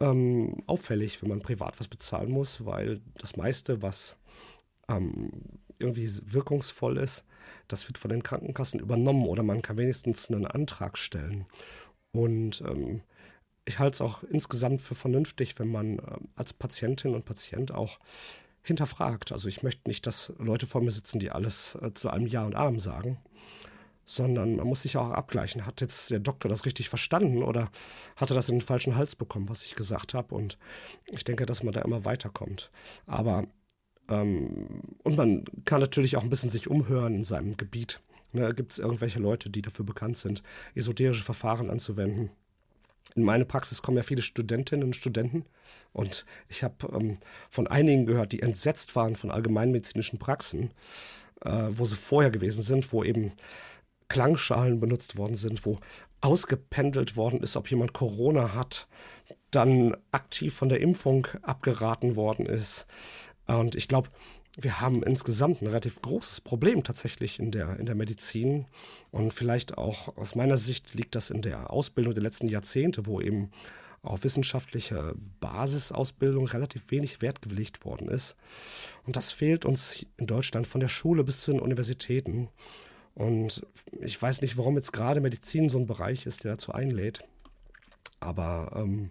ähm, 0.00 0.62
auffällig, 0.66 1.22
wenn 1.22 1.28
man 1.30 1.40
privat 1.40 1.78
was 1.80 1.88
bezahlen 1.88 2.30
muss, 2.30 2.64
weil 2.64 3.00
das 3.14 3.36
meiste, 3.36 3.82
was 3.82 4.18
ähm, 4.88 5.30
irgendwie 5.78 6.08
wirkungsvoll 6.26 6.98
ist, 6.98 7.24
das 7.68 7.88
wird 7.88 7.98
von 7.98 8.10
den 8.10 8.22
Krankenkassen 8.22 8.80
übernommen 8.80 9.26
oder 9.26 9.42
man 9.42 9.62
kann 9.62 9.76
wenigstens 9.76 10.30
einen 10.30 10.46
Antrag 10.46 10.96
stellen. 10.98 11.46
Und 12.12 12.62
ähm, 12.66 13.02
ich 13.64 13.78
halte 13.78 13.94
es 13.94 14.00
auch 14.00 14.22
insgesamt 14.24 14.82
für 14.82 14.94
vernünftig, 14.94 15.58
wenn 15.58 15.68
man 15.68 15.98
äh, 15.98 16.18
als 16.36 16.52
Patientin 16.52 17.14
und 17.14 17.24
Patient 17.24 17.72
auch 17.72 17.98
hinterfragt. 18.64 19.30
Also 19.30 19.46
ich 19.46 19.62
möchte 19.62 19.88
nicht, 19.88 20.06
dass 20.06 20.32
Leute 20.38 20.66
vor 20.66 20.80
mir 20.80 20.90
sitzen, 20.90 21.20
die 21.20 21.30
alles 21.30 21.76
äh, 21.80 21.92
zu 21.94 22.10
einem 22.10 22.26
Ja 22.26 22.44
und 22.44 22.56
Arm 22.56 22.80
sagen, 22.80 23.18
sondern 24.04 24.56
man 24.56 24.66
muss 24.66 24.82
sich 24.82 24.96
auch 24.96 25.10
abgleichen. 25.10 25.66
Hat 25.66 25.80
jetzt 25.80 26.10
der 26.10 26.18
Doktor 26.18 26.48
das 26.48 26.64
richtig 26.64 26.88
verstanden 26.88 27.42
oder 27.42 27.70
hat 28.16 28.30
er 28.30 28.34
das 28.34 28.48
in 28.48 28.56
den 28.56 28.66
falschen 28.66 28.96
Hals 28.96 29.14
bekommen, 29.14 29.48
was 29.48 29.64
ich 29.64 29.76
gesagt 29.76 30.14
habe? 30.14 30.34
Und 30.34 30.58
ich 31.12 31.24
denke, 31.24 31.46
dass 31.46 31.62
man 31.62 31.74
da 31.74 31.82
immer 31.82 32.04
weiterkommt. 32.04 32.70
Aber 33.06 33.46
ähm, 34.08 34.96
und 35.02 35.16
man 35.16 35.44
kann 35.64 35.80
natürlich 35.80 36.16
auch 36.16 36.22
ein 36.22 36.30
bisschen 36.30 36.50
sich 36.50 36.68
umhören 36.68 37.14
in 37.14 37.24
seinem 37.24 37.56
Gebiet. 37.56 38.00
Ne, 38.32 38.52
Gibt 38.54 38.72
es 38.72 38.78
irgendwelche 38.78 39.20
Leute, 39.20 39.48
die 39.48 39.62
dafür 39.62 39.84
bekannt 39.84 40.16
sind, 40.16 40.42
esoterische 40.74 41.22
Verfahren 41.22 41.70
anzuwenden? 41.70 42.30
In 43.14 43.22
meine 43.22 43.44
Praxis 43.44 43.82
kommen 43.82 43.96
ja 43.96 44.02
viele 44.02 44.22
Studentinnen 44.22 44.84
und 44.84 44.96
Studenten. 44.96 45.44
Und 45.92 46.26
ich 46.48 46.64
habe 46.64 46.74
ähm, 46.92 47.18
von 47.50 47.66
einigen 47.66 48.06
gehört, 48.06 48.32
die 48.32 48.42
entsetzt 48.42 48.96
waren 48.96 49.16
von 49.16 49.30
allgemeinmedizinischen 49.30 50.18
Praxen, 50.18 50.72
äh, 51.42 51.66
wo 51.70 51.84
sie 51.84 51.96
vorher 51.96 52.30
gewesen 52.30 52.62
sind, 52.62 52.92
wo 52.92 53.04
eben 53.04 53.32
Klangschalen 54.08 54.80
benutzt 54.80 55.16
worden 55.16 55.36
sind, 55.36 55.64
wo 55.64 55.78
ausgependelt 56.20 57.16
worden 57.16 57.40
ist, 57.40 57.56
ob 57.56 57.70
jemand 57.70 57.92
Corona 57.92 58.54
hat, 58.54 58.88
dann 59.50 59.96
aktiv 60.10 60.54
von 60.54 60.68
der 60.68 60.80
Impfung 60.80 61.26
abgeraten 61.42 62.16
worden 62.16 62.46
ist. 62.46 62.86
Und 63.46 63.74
ich 63.74 63.88
glaube, 63.88 64.08
wir 64.56 64.80
haben 64.80 65.02
insgesamt 65.02 65.62
ein 65.62 65.66
relativ 65.66 66.00
großes 66.00 66.40
Problem 66.40 66.84
tatsächlich 66.84 67.40
in 67.40 67.50
der, 67.50 67.78
in 67.78 67.86
der 67.86 67.94
Medizin. 67.94 68.66
Und 69.10 69.32
vielleicht 69.32 69.78
auch 69.78 70.16
aus 70.16 70.34
meiner 70.34 70.56
Sicht 70.56 70.94
liegt 70.94 71.14
das 71.14 71.30
in 71.30 71.42
der 71.42 71.70
Ausbildung 71.70 72.14
der 72.14 72.22
letzten 72.22 72.48
Jahrzehnte, 72.48 73.06
wo 73.06 73.20
eben 73.20 73.50
auf 74.02 74.22
wissenschaftliche 74.22 75.14
Basisausbildung 75.40 76.46
relativ 76.46 76.90
wenig 76.90 77.22
Wert 77.22 77.42
gelegt 77.42 77.84
worden 77.84 78.08
ist. 78.08 78.36
Und 79.06 79.16
das 79.16 79.32
fehlt 79.32 79.64
uns 79.64 80.06
in 80.18 80.26
Deutschland 80.26 80.66
von 80.66 80.80
der 80.80 80.88
Schule 80.88 81.24
bis 81.24 81.40
zu 81.40 81.52
den 81.52 81.60
Universitäten. 81.60 82.48
Und 83.14 83.66
ich 84.00 84.20
weiß 84.20 84.42
nicht, 84.42 84.56
warum 84.56 84.76
jetzt 84.76 84.92
gerade 84.92 85.20
Medizin 85.20 85.68
so 85.68 85.78
ein 85.78 85.86
Bereich 85.86 86.26
ist, 86.26 86.44
der 86.44 86.52
dazu 86.52 86.72
einlädt. 86.72 87.20
Aber 88.20 88.72
ähm, 88.76 89.10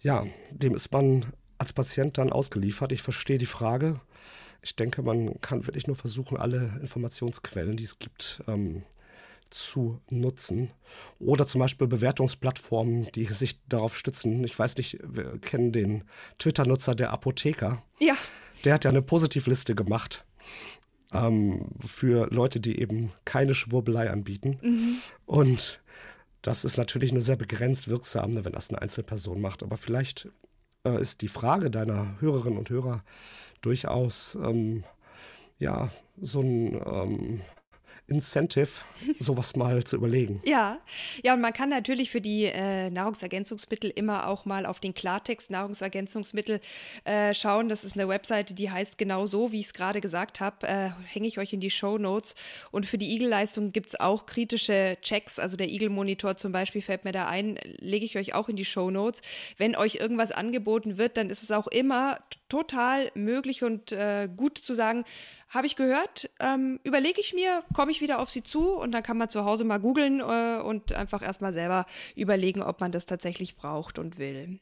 ja, 0.00 0.26
dem 0.50 0.74
ist 0.74 0.92
man 0.92 1.32
als 1.58 1.72
Patient 1.72 2.18
dann 2.18 2.32
ausgeliefert. 2.32 2.92
Ich 2.92 3.02
verstehe 3.02 3.38
die 3.38 3.46
Frage, 3.46 4.00
ich 4.62 4.76
denke, 4.76 5.02
man 5.02 5.40
kann 5.40 5.66
wirklich 5.66 5.86
nur 5.86 5.96
versuchen, 5.96 6.36
alle 6.36 6.78
Informationsquellen, 6.80 7.76
die 7.76 7.84
es 7.84 7.98
gibt, 7.98 8.42
ähm, 8.46 8.84
zu 9.50 10.00
nutzen. 10.08 10.70
Oder 11.18 11.46
zum 11.46 11.60
Beispiel 11.60 11.86
Bewertungsplattformen, 11.86 13.08
die 13.14 13.26
sich 13.26 13.60
darauf 13.68 13.96
stützen. 13.96 14.42
Ich 14.44 14.58
weiß 14.58 14.76
nicht, 14.76 14.98
wir 15.02 15.38
kennen 15.38 15.72
den 15.72 16.04
Twitter-Nutzer 16.38 16.94
der 16.94 17.10
Apotheker. 17.10 17.82
Ja. 18.00 18.14
Der 18.64 18.74
hat 18.74 18.84
ja 18.84 18.90
eine 18.90 19.02
Positivliste 19.02 19.74
gemacht 19.74 20.24
ähm, 21.12 21.66
für 21.84 22.28
Leute, 22.30 22.60
die 22.60 22.78
eben 22.78 23.12
keine 23.24 23.54
Schwurbelei 23.54 24.10
anbieten. 24.10 24.58
Mhm. 24.62 24.96
Und 25.26 25.82
das 26.40 26.64
ist 26.64 26.76
natürlich 26.76 27.12
nur 27.12 27.22
sehr 27.22 27.36
begrenzt 27.36 27.88
wirksam, 27.88 28.32
ne, 28.32 28.44
wenn 28.44 28.52
das 28.52 28.70
eine 28.70 28.80
Einzelperson 28.80 29.40
macht. 29.40 29.62
Aber 29.62 29.76
vielleicht 29.76 30.28
äh, 30.84 31.00
ist 31.00 31.22
die 31.22 31.28
Frage 31.28 31.70
deiner 31.70 32.20
Hörerinnen 32.20 32.58
und 32.58 32.70
Hörer 32.70 33.04
durchaus 33.60 34.34
ähm, 34.34 34.84
ja 35.58 35.90
so 36.20 36.40
ein 36.40 36.80
ähm, 36.84 37.40
Incentive, 38.12 38.68
sowas 39.18 39.56
mal 39.56 39.82
zu 39.84 39.96
überlegen. 39.96 40.40
Ja, 40.44 40.78
ja, 41.22 41.34
und 41.34 41.40
man 41.40 41.52
kann 41.52 41.68
natürlich 41.68 42.10
für 42.10 42.20
die 42.20 42.44
äh, 42.44 42.90
Nahrungsergänzungsmittel 42.90 43.90
immer 43.90 44.28
auch 44.28 44.44
mal 44.44 44.66
auf 44.66 44.80
den 44.80 44.94
Klartext 44.94 45.50
Nahrungsergänzungsmittel 45.50 46.60
äh, 47.04 47.34
schauen. 47.34 47.68
Das 47.68 47.84
ist 47.84 47.96
eine 47.96 48.08
Webseite, 48.08 48.54
die 48.54 48.70
heißt 48.70 48.98
genau 48.98 49.26
so, 49.26 49.52
wie 49.52 49.60
ich 49.60 49.66
es 49.66 49.74
gerade 49.74 50.00
gesagt 50.00 50.40
habe. 50.40 50.66
Äh, 50.66 50.90
Hänge 51.06 51.28
ich 51.28 51.38
euch 51.38 51.52
in 51.52 51.60
die 51.60 51.70
Show 51.70 51.98
Notes. 51.98 52.34
Und 52.70 52.86
für 52.86 52.98
die 52.98 53.14
Igelleistung 53.14 53.72
gibt 53.72 53.88
es 53.88 54.00
auch 54.00 54.26
kritische 54.26 54.96
Checks. 55.02 55.38
Also 55.38 55.56
der 55.56 55.68
Igel-Monitor 55.68 56.36
zum 56.36 56.52
Beispiel 56.52 56.82
fällt 56.82 57.04
mir 57.04 57.12
da 57.12 57.26
ein, 57.28 57.58
lege 57.78 58.04
ich 58.04 58.16
euch 58.16 58.34
auch 58.34 58.48
in 58.48 58.56
die 58.56 58.64
Show 58.64 58.90
Notes. 58.90 59.22
Wenn 59.56 59.76
euch 59.76 59.96
irgendwas 59.96 60.32
angeboten 60.32 60.98
wird, 60.98 61.16
dann 61.16 61.30
ist 61.30 61.42
es 61.42 61.50
auch 61.50 61.66
immer 61.66 62.18
total 62.48 63.10
möglich 63.14 63.62
und 63.62 63.92
äh, 63.92 64.28
gut 64.36 64.58
zu 64.58 64.74
sagen, 64.74 65.04
habe 65.52 65.66
ich 65.66 65.76
gehört, 65.76 66.30
ähm, 66.40 66.80
überlege 66.82 67.20
ich 67.20 67.34
mir, 67.34 67.62
komme 67.74 67.92
ich 67.92 68.00
wieder 68.00 68.18
auf 68.18 68.30
sie 68.30 68.42
zu 68.42 68.74
und 68.74 68.92
dann 68.92 69.02
kann 69.02 69.18
man 69.18 69.28
zu 69.28 69.44
Hause 69.44 69.64
mal 69.64 69.78
googeln 69.78 70.20
äh, 70.20 70.60
und 70.62 70.92
einfach 70.92 71.22
erstmal 71.22 71.52
selber 71.52 71.86
überlegen, 72.16 72.62
ob 72.62 72.80
man 72.80 72.90
das 72.90 73.06
tatsächlich 73.06 73.54
braucht 73.54 73.98
und 73.98 74.18
will. 74.18 74.58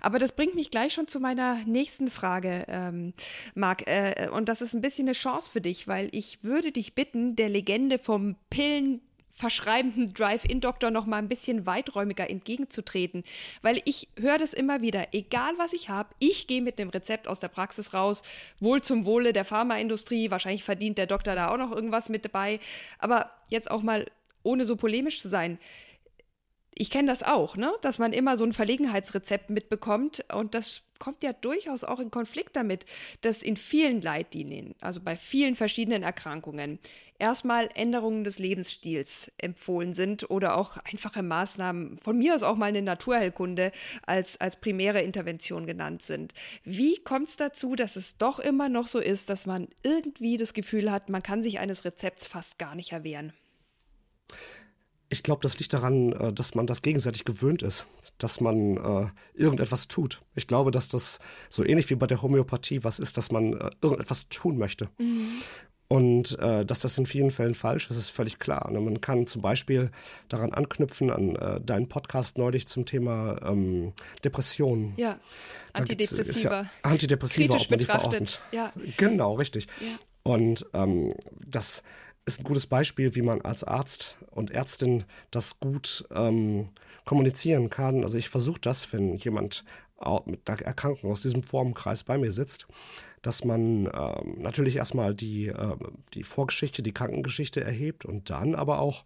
Aber 0.00 0.18
das 0.18 0.32
bringt 0.32 0.54
mich 0.54 0.70
gleich 0.70 0.94
schon 0.94 1.08
zu 1.08 1.20
meiner 1.20 1.56
nächsten 1.66 2.10
Frage, 2.10 2.64
ähm, 2.68 3.12
Marc. 3.54 3.86
Äh, 3.86 4.28
und 4.32 4.48
das 4.48 4.62
ist 4.62 4.74
ein 4.74 4.80
bisschen 4.80 5.08
eine 5.08 5.14
Chance 5.14 5.52
für 5.52 5.60
dich, 5.60 5.88
weil 5.88 6.08
ich 6.12 6.42
würde 6.42 6.72
dich 6.72 6.94
bitten, 6.94 7.36
der 7.36 7.48
Legende 7.48 7.98
vom 7.98 8.36
Pillen 8.50 9.00
verschreibenden 9.34 10.14
Drive-In-Doktor 10.14 10.90
noch 10.90 11.06
mal 11.06 11.18
ein 11.18 11.28
bisschen 11.28 11.66
weiträumiger 11.66 12.30
entgegenzutreten, 12.30 13.24
weil 13.62 13.82
ich 13.84 14.08
höre 14.18 14.38
das 14.38 14.52
immer 14.52 14.80
wieder, 14.80 15.08
egal 15.12 15.52
was 15.58 15.72
ich 15.72 15.88
habe, 15.88 16.14
ich 16.20 16.46
gehe 16.46 16.62
mit 16.62 16.78
dem 16.78 16.88
Rezept 16.88 17.26
aus 17.26 17.40
der 17.40 17.48
Praxis 17.48 17.92
raus, 17.92 18.22
wohl 18.60 18.80
zum 18.80 19.04
Wohle 19.04 19.32
der 19.32 19.44
Pharmaindustrie, 19.44 20.30
wahrscheinlich 20.30 20.62
verdient 20.62 20.98
der 20.98 21.08
Doktor 21.08 21.34
da 21.34 21.48
auch 21.48 21.58
noch 21.58 21.72
irgendwas 21.72 22.08
mit 22.08 22.24
dabei, 22.24 22.60
aber 23.00 23.30
jetzt 23.48 23.70
auch 23.70 23.82
mal 23.82 24.06
ohne 24.44 24.64
so 24.64 24.76
polemisch 24.76 25.20
zu 25.20 25.28
sein, 25.28 25.58
ich 26.76 26.90
kenne 26.90 27.08
das 27.08 27.22
auch, 27.22 27.56
ne? 27.56 27.72
dass 27.82 27.98
man 27.98 28.12
immer 28.12 28.36
so 28.36 28.44
ein 28.44 28.52
Verlegenheitsrezept 28.52 29.50
mitbekommt 29.50 30.24
und 30.32 30.54
das 30.54 30.82
kommt 31.04 31.22
ja 31.22 31.34
durchaus 31.34 31.84
auch 31.84 32.00
in 32.00 32.10
Konflikt 32.10 32.56
damit, 32.56 32.86
dass 33.20 33.42
in 33.42 33.58
vielen 33.58 34.00
Leitlinien, 34.00 34.74
also 34.80 35.02
bei 35.02 35.16
vielen 35.16 35.54
verschiedenen 35.54 36.02
Erkrankungen, 36.02 36.78
erstmal 37.18 37.68
Änderungen 37.74 38.24
des 38.24 38.38
Lebensstils 38.38 39.30
empfohlen 39.36 39.92
sind 39.92 40.30
oder 40.30 40.56
auch 40.56 40.78
einfache 40.78 41.22
Maßnahmen, 41.22 41.98
von 41.98 42.16
mir 42.16 42.34
aus 42.34 42.42
auch 42.42 42.56
mal 42.56 42.66
eine 42.66 42.80
Naturheilkunde 42.80 43.70
als, 44.06 44.40
als 44.40 44.56
primäre 44.56 45.02
Intervention 45.02 45.66
genannt 45.66 46.00
sind. 46.00 46.32
Wie 46.64 46.96
kommt 46.96 47.28
es 47.28 47.36
dazu, 47.36 47.76
dass 47.76 47.96
es 47.96 48.16
doch 48.16 48.38
immer 48.38 48.70
noch 48.70 48.88
so 48.88 48.98
ist, 48.98 49.28
dass 49.28 49.44
man 49.44 49.68
irgendwie 49.82 50.38
das 50.38 50.54
Gefühl 50.54 50.90
hat, 50.90 51.10
man 51.10 51.22
kann 51.22 51.42
sich 51.42 51.58
eines 51.58 51.84
Rezepts 51.84 52.26
fast 52.26 52.58
gar 52.58 52.74
nicht 52.74 52.92
erwehren? 52.92 53.34
Ich 55.08 55.22
glaube, 55.22 55.42
das 55.42 55.58
liegt 55.58 55.72
daran, 55.72 56.12
äh, 56.12 56.32
dass 56.32 56.54
man 56.54 56.66
das 56.66 56.82
gegenseitig 56.82 57.24
gewöhnt 57.24 57.62
ist, 57.62 57.86
dass 58.18 58.40
man 58.40 58.76
äh, 58.76 59.06
irgendetwas 59.34 59.88
tut. 59.88 60.22
Ich 60.34 60.46
glaube, 60.46 60.70
dass 60.70 60.88
das 60.88 61.18
so 61.48 61.64
ähnlich 61.64 61.88
wie 61.90 61.94
bei 61.94 62.06
der 62.06 62.22
Homöopathie 62.22 62.84
was 62.84 62.98
ist, 62.98 63.16
dass 63.16 63.30
man 63.30 63.54
äh, 63.54 63.70
irgendetwas 63.80 64.28
tun 64.28 64.58
möchte. 64.58 64.88
Mhm. 64.98 65.42
Und 65.86 66.38
äh, 66.38 66.64
dass 66.64 66.80
das 66.80 66.96
in 66.96 67.04
vielen 67.04 67.30
Fällen 67.30 67.54
falsch 67.54 67.90
ist, 67.90 67.96
ist 67.96 68.08
völlig 68.08 68.38
klar. 68.38 68.70
Ne? 68.70 68.80
Man 68.80 69.00
kann 69.00 69.26
zum 69.26 69.42
Beispiel 69.42 69.90
daran 70.28 70.52
anknüpfen, 70.52 71.10
an 71.10 71.36
äh, 71.36 71.60
deinen 71.60 71.88
Podcast 71.88 72.38
neulich 72.38 72.66
zum 72.66 72.86
Thema 72.86 73.38
ähm, 73.44 73.92
Depressionen. 74.24 74.94
Ja, 74.96 75.18
Antidepressiva. 75.74 76.62
Ja 76.62 76.70
Antidepressiva, 76.82 77.54
ob 77.54 77.70
man 77.70 77.78
die 77.78 77.86
verordnet. 77.86 78.40
Ja. 78.50 78.72
Genau, 78.96 79.34
richtig. 79.34 79.66
Ja. 79.80 79.98
Und 80.22 80.66
ähm, 80.72 81.12
das 81.46 81.82
ist 82.26 82.40
ein 82.40 82.44
gutes 82.44 82.66
Beispiel, 82.66 83.14
wie 83.14 83.22
man 83.22 83.42
als 83.42 83.64
Arzt 83.64 84.18
und 84.30 84.50
Ärztin 84.50 85.04
das 85.30 85.60
gut 85.60 86.06
ähm, 86.14 86.68
kommunizieren 87.04 87.70
kann. 87.70 88.02
Also 88.02 88.16
ich 88.18 88.28
versuche 88.28 88.60
das, 88.60 88.92
wenn 88.92 89.16
jemand 89.16 89.64
mit 90.26 90.48
einer 90.48 90.60
Erkrankung 90.60 91.12
aus 91.12 91.22
diesem 91.22 91.42
Formenkreis 91.42 92.04
bei 92.04 92.18
mir 92.18 92.32
sitzt, 92.32 92.66
dass 93.22 93.44
man 93.44 93.86
ähm, 93.86 94.42
natürlich 94.42 94.76
erstmal 94.76 95.14
die, 95.14 95.46
äh, 95.46 95.76
die 96.12 96.24
Vorgeschichte, 96.24 96.82
die 96.82 96.92
Krankengeschichte 96.92 97.62
erhebt 97.62 98.04
und 98.04 98.28
dann 98.28 98.54
aber 98.54 98.80
auch 98.80 99.04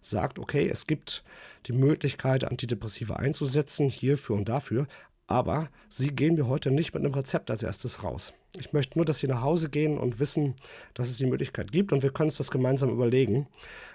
sagt, 0.00 0.38
okay, 0.38 0.66
es 0.68 0.86
gibt 0.86 1.24
die 1.66 1.72
Möglichkeit, 1.72 2.44
Antidepressiva 2.44 3.16
einzusetzen, 3.16 3.90
hierfür 3.90 4.36
und 4.36 4.48
dafür, 4.48 4.86
aber 5.30 5.68
Sie 5.88 6.08
gehen 6.08 6.34
mir 6.34 6.48
heute 6.48 6.70
nicht 6.70 6.92
mit 6.94 7.04
einem 7.04 7.14
Rezept 7.14 7.50
als 7.50 7.62
erstes 7.62 8.02
raus. 8.02 8.34
Ich 8.58 8.72
möchte 8.72 8.98
nur, 8.98 9.04
dass 9.04 9.18
Sie 9.18 9.28
nach 9.28 9.42
Hause 9.42 9.70
gehen 9.70 9.98
und 9.98 10.18
wissen, 10.18 10.54
dass 10.94 11.08
es 11.08 11.18
die 11.18 11.26
Möglichkeit 11.26 11.72
gibt 11.72 11.92
und 11.92 12.02
wir 12.02 12.10
können 12.10 12.28
uns 12.28 12.38
das 12.38 12.50
gemeinsam 12.50 12.90
überlegen. 12.90 13.46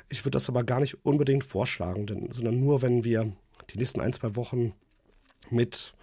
Ich 0.09 0.23
würde 0.23 0.35
das 0.35 0.49
aber 0.49 0.63
gar 0.63 0.79
nicht 0.79 1.05
unbedingt 1.05 1.43
vorschlagen, 1.43 2.05
denn, 2.05 2.31
sondern 2.31 2.59
nur, 2.59 2.81
wenn 2.81 3.03
wir 3.03 3.31
die 3.71 3.77
nächsten 3.77 4.01
ein, 4.01 4.13
zwei 4.13 4.35
Wochen 4.35 4.73
mit 5.49 5.93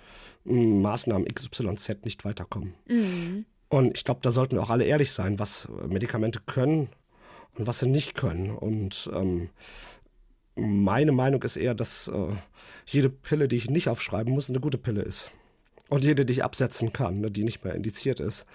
hm, 0.44 0.82
Maßnahmen 0.82 1.26
XYZ 1.26 2.04
nicht 2.04 2.24
weiterkommen. 2.24 2.74
Mhm. 2.86 3.46
Und 3.68 3.96
ich 3.96 4.04
glaube, 4.04 4.20
da 4.22 4.30
sollten 4.30 4.56
wir 4.56 4.62
auch 4.62 4.70
alle 4.70 4.84
ehrlich 4.84 5.12
sein, 5.12 5.38
was 5.38 5.68
Medikamente 5.88 6.40
können 6.44 6.88
und 7.56 7.66
was 7.66 7.80
sie 7.80 7.88
nicht 7.88 8.14
können. 8.14 8.50
Und 8.50 9.10
ähm, 9.14 9.48
meine 10.54 11.12
Meinung 11.12 11.42
ist 11.42 11.56
eher, 11.56 11.74
dass 11.74 12.08
äh, 12.08 12.34
jede 12.86 13.10
Pille, 13.10 13.48
die 13.48 13.56
ich 13.56 13.70
nicht 13.70 13.88
aufschreiben 13.88 14.32
muss, 14.32 14.48
eine 14.48 14.60
gute 14.60 14.78
Pille 14.78 15.02
ist. 15.02 15.30
Und 15.88 16.04
jede, 16.04 16.24
die 16.24 16.32
ich 16.32 16.44
absetzen 16.44 16.92
kann, 16.92 17.20
ne, 17.20 17.30
die 17.30 17.44
nicht 17.44 17.64
mehr 17.64 17.74
indiziert 17.74 18.20
ist. 18.20 18.46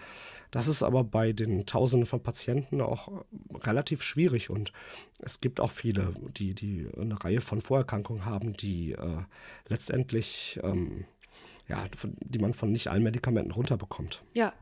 Das 0.51 0.67
ist 0.67 0.81
aber 0.81 1.03
bei 1.03 1.33
den 1.33 1.65
Tausenden 1.65 2.05
von 2.05 2.23
Patienten 2.23 2.81
auch 2.81 3.25
relativ 3.53 4.01
schwierig 4.01 4.49
und 4.49 4.71
es 5.19 5.41
gibt 5.41 5.59
auch 5.59 5.71
viele, 5.71 6.13
die, 6.37 6.53
die 6.53 6.87
eine 6.97 7.21
Reihe 7.21 7.41
von 7.41 7.61
Vorerkrankungen 7.61 8.25
haben, 8.25 8.53
die 8.53 8.93
äh, 8.93 9.23
letztendlich, 9.67 10.59
ähm, 10.63 11.05
ja, 11.67 11.83
die 12.21 12.39
man 12.39 12.53
von 12.53 12.71
nicht 12.71 12.87
allen 12.87 13.03
Medikamenten 13.03 13.51
runterbekommt. 13.51 14.23
Ja, 14.33 14.53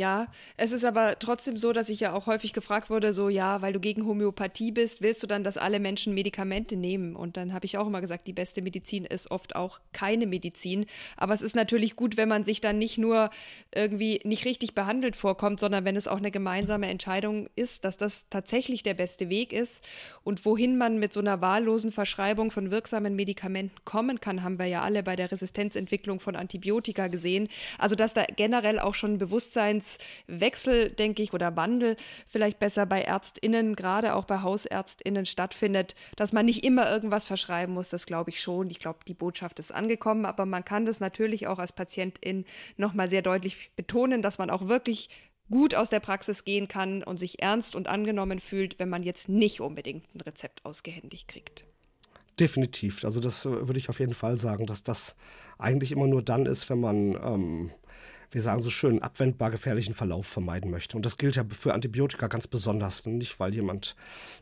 ja, 0.00 0.28
es 0.56 0.72
ist 0.72 0.86
aber 0.86 1.18
trotzdem 1.18 1.58
so, 1.58 1.74
dass 1.74 1.90
ich 1.90 2.00
ja 2.00 2.14
auch 2.14 2.26
häufig 2.26 2.54
gefragt 2.54 2.88
wurde, 2.88 3.12
so 3.12 3.28
ja, 3.28 3.60
weil 3.60 3.74
du 3.74 3.80
gegen 3.80 4.06
Homöopathie 4.06 4.72
bist, 4.72 5.02
willst 5.02 5.22
du 5.22 5.26
dann, 5.26 5.44
dass 5.44 5.58
alle 5.58 5.78
Menschen 5.78 6.14
Medikamente 6.14 6.74
nehmen? 6.74 7.14
Und 7.14 7.36
dann 7.36 7.52
habe 7.52 7.66
ich 7.66 7.76
auch 7.76 7.86
immer 7.86 8.00
gesagt, 8.00 8.26
die 8.26 8.32
beste 8.32 8.62
Medizin 8.62 9.04
ist 9.04 9.30
oft 9.30 9.54
auch 9.54 9.78
keine 9.92 10.26
Medizin. 10.26 10.86
Aber 11.18 11.34
es 11.34 11.42
ist 11.42 11.54
natürlich 11.54 11.96
gut, 11.96 12.16
wenn 12.16 12.30
man 12.30 12.44
sich 12.44 12.62
dann 12.62 12.78
nicht 12.78 12.96
nur 12.96 13.28
irgendwie 13.74 14.22
nicht 14.24 14.46
richtig 14.46 14.74
behandelt 14.74 15.16
vorkommt, 15.16 15.60
sondern 15.60 15.84
wenn 15.84 15.96
es 15.96 16.08
auch 16.08 16.16
eine 16.16 16.30
gemeinsame 16.30 16.88
Entscheidung 16.88 17.50
ist, 17.54 17.84
dass 17.84 17.98
das 17.98 18.26
tatsächlich 18.30 18.82
der 18.82 18.94
beste 18.94 19.28
Weg 19.28 19.52
ist. 19.52 19.86
Und 20.24 20.46
wohin 20.46 20.78
man 20.78 20.98
mit 20.98 21.12
so 21.12 21.20
einer 21.20 21.42
wahllosen 21.42 21.92
Verschreibung 21.92 22.50
von 22.50 22.70
wirksamen 22.70 23.14
Medikamenten 23.14 23.76
kommen 23.84 24.18
kann, 24.18 24.42
haben 24.42 24.58
wir 24.58 24.66
ja 24.66 24.80
alle 24.80 25.02
bei 25.02 25.14
der 25.14 25.30
Resistenzentwicklung 25.30 26.20
von 26.20 26.36
Antibiotika 26.36 27.08
gesehen. 27.08 27.48
Also 27.76 27.96
dass 27.96 28.14
da 28.14 28.24
generell 28.34 28.78
auch 28.78 28.94
schon 28.94 29.18
Bewusstsein 29.18 29.82
Bewusstseinswechsel, 29.98 30.90
denke 30.90 31.22
ich, 31.22 31.32
oder 31.32 31.56
Wandel 31.56 31.96
vielleicht 32.26 32.58
besser 32.58 32.86
bei 32.86 33.02
ÄrztInnen, 33.02 33.76
gerade 33.76 34.14
auch 34.14 34.24
bei 34.24 34.42
HausärztInnen 34.42 35.26
stattfindet, 35.26 35.94
dass 36.16 36.32
man 36.32 36.46
nicht 36.46 36.64
immer 36.64 36.90
irgendwas 36.90 37.26
verschreiben 37.26 37.74
muss, 37.74 37.90
das 37.90 38.06
glaube 38.06 38.30
ich 38.30 38.40
schon. 38.40 38.70
Ich 38.70 38.78
glaube, 38.78 39.00
die 39.06 39.14
Botschaft 39.14 39.58
ist 39.58 39.72
angekommen, 39.72 40.24
aber 40.24 40.46
man 40.46 40.64
kann 40.64 40.86
das 40.86 41.00
natürlich 41.00 41.46
auch 41.46 41.58
als 41.58 41.72
Patientin 41.72 42.44
nochmal 42.76 43.08
sehr 43.08 43.22
deutlich 43.22 43.70
betonen, 43.76 44.22
dass 44.22 44.38
man 44.38 44.50
auch 44.50 44.68
wirklich 44.68 45.10
gut 45.50 45.74
aus 45.74 45.90
der 45.90 46.00
Praxis 46.00 46.44
gehen 46.44 46.68
kann 46.68 47.02
und 47.02 47.16
sich 47.16 47.42
ernst 47.42 47.74
und 47.74 47.88
angenommen 47.88 48.38
fühlt, 48.38 48.78
wenn 48.78 48.88
man 48.88 49.02
jetzt 49.02 49.28
nicht 49.28 49.60
unbedingt 49.60 50.04
ein 50.14 50.20
Rezept 50.20 50.64
ausgehändigt 50.64 51.26
kriegt. 51.26 51.64
Definitiv. 52.38 53.04
Also 53.04 53.20
das 53.20 53.44
äh, 53.44 53.66
würde 53.66 53.78
ich 53.78 53.88
auf 53.88 54.00
jeden 54.00 54.14
Fall 54.14 54.38
sagen, 54.38 54.66
dass 54.66 54.82
das 54.82 55.16
eigentlich 55.58 55.92
immer 55.92 56.06
nur 56.06 56.22
dann 56.22 56.46
ist, 56.46 56.70
wenn 56.70 56.80
man 56.80 57.14
ähm, 57.22 57.70
wir 58.30 58.42
sagen 58.42 58.62
so 58.62 58.70
schön, 58.70 59.02
abwendbar 59.02 59.50
gefährlichen 59.50 59.94
Verlauf 59.94 60.26
vermeiden 60.26 60.70
möchte. 60.70 60.96
Und 60.96 61.04
das 61.04 61.16
gilt 61.16 61.36
ja 61.36 61.44
für 61.48 61.74
Antibiotika 61.74 62.28
ganz 62.28 62.46
besonders. 62.46 63.04
Nicht, 63.06 63.40
weil 63.40 63.54
jemand 63.54 63.96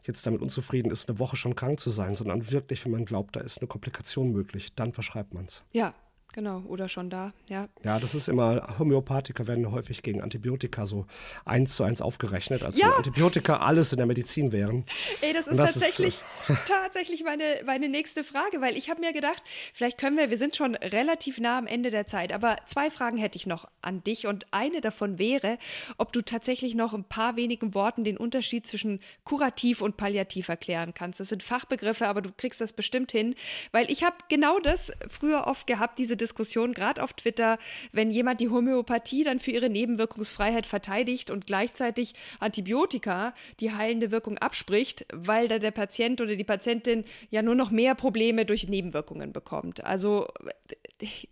jetzt 0.04 0.26
damit 0.26 0.42
unzufrieden 0.42 0.90
ist, 0.90 1.08
eine 1.08 1.18
Woche 1.18 1.36
schon 1.36 1.54
krank 1.54 1.80
zu 1.80 1.90
sein, 1.90 2.16
sondern 2.16 2.50
wirklich, 2.50 2.84
wenn 2.84 2.92
man 2.92 3.04
glaubt, 3.04 3.36
da 3.36 3.40
ist 3.40 3.58
eine 3.58 3.68
Komplikation 3.68 4.32
möglich, 4.32 4.74
dann 4.74 4.92
verschreibt 4.92 5.34
man 5.34 5.46
es. 5.46 5.64
Ja, 5.72 5.94
Genau, 6.34 6.60
oder 6.68 6.90
schon 6.90 7.08
da, 7.08 7.32
ja. 7.48 7.68
Ja, 7.82 7.98
das 7.98 8.14
ist 8.14 8.28
immer, 8.28 8.78
Homöopathika 8.78 9.46
werden 9.46 9.72
häufig 9.72 10.02
gegen 10.02 10.20
Antibiotika 10.20 10.84
so 10.84 11.06
eins 11.46 11.74
zu 11.74 11.84
eins 11.84 12.02
aufgerechnet, 12.02 12.62
als 12.62 12.76
ja. 12.76 12.94
Antibiotika 12.94 13.56
alles 13.56 13.92
in 13.92 13.96
der 13.96 14.06
Medizin 14.06 14.52
wären. 14.52 14.84
Ey, 15.22 15.32
das 15.32 15.48
ist 15.48 15.58
das 15.58 15.72
tatsächlich, 15.72 16.22
ist, 16.48 16.50
äh, 16.50 16.54
tatsächlich 16.68 17.24
meine, 17.24 17.62
meine 17.64 17.88
nächste 17.88 18.24
Frage, 18.24 18.60
weil 18.60 18.76
ich 18.76 18.90
habe 18.90 19.00
mir 19.00 19.14
gedacht, 19.14 19.42
vielleicht 19.72 19.96
können 19.96 20.18
wir, 20.18 20.28
wir 20.28 20.36
sind 20.36 20.54
schon 20.54 20.74
relativ 20.74 21.40
nah 21.40 21.56
am 21.56 21.66
Ende 21.66 21.90
der 21.90 22.06
Zeit, 22.06 22.32
aber 22.34 22.56
zwei 22.66 22.90
Fragen 22.90 23.16
hätte 23.16 23.36
ich 23.36 23.46
noch 23.46 23.66
an 23.80 24.04
dich 24.04 24.26
und 24.26 24.46
eine 24.50 24.82
davon 24.82 25.18
wäre, 25.18 25.56
ob 25.96 26.12
du 26.12 26.20
tatsächlich 26.20 26.74
noch 26.74 26.92
ein 26.92 27.04
paar 27.04 27.36
wenigen 27.36 27.72
Worten 27.72 28.04
den 28.04 28.18
Unterschied 28.18 28.66
zwischen 28.66 29.00
kurativ 29.24 29.80
und 29.80 29.96
palliativ 29.96 30.48
erklären 30.48 30.92
kannst. 30.92 31.20
Das 31.20 31.30
sind 31.30 31.42
Fachbegriffe, 31.42 32.06
aber 32.06 32.20
du 32.20 32.30
kriegst 32.36 32.60
das 32.60 32.74
bestimmt 32.74 33.12
hin, 33.12 33.34
weil 33.72 33.90
ich 33.90 34.04
habe 34.04 34.16
genau 34.28 34.58
das 34.58 34.92
früher 35.08 35.46
oft 35.46 35.66
gehabt, 35.66 35.98
diese 35.98 36.17
Diskussion, 36.18 36.74
gerade 36.74 37.02
auf 37.02 37.14
Twitter, 37.14 37.58
wenn 37.92 38.10
jemand 38.10 38.40
die 38.40 38.50
Homöopathie 38.50 39.24
dann 39.24 39.40
für 39.40 39.52
ihre 39.52 39.70
Nebenwirkungsfreiheit 39.70 40.66
verteidigt 40.66 41.30
und 41.30 41.46
gleichzeitig 41.46 42.12
Antibiotika 42.40 43.34
die 43.60 43.72
heilende 43.72 44.10
Wirkung 44.10 44.36
abspricht, 44.38 45.06
weil 45.12 45.48
da 45.48 45.58
der 45.58 45.70
Patient 45.70 46.20
oder 46.20 46.36
die 46.36 46.44
Patientin 46.44 47.04
ja 47.30 47.42
nur 47.42 47.54
noch 47.54 47.70
mehr 47.70 47.94
Probleme 47.94 48.44
durch 48.44 48.68
Nebenwirkungen 48.68 49.32
bekommt. 49.32 49.84
Also 49.84 50.28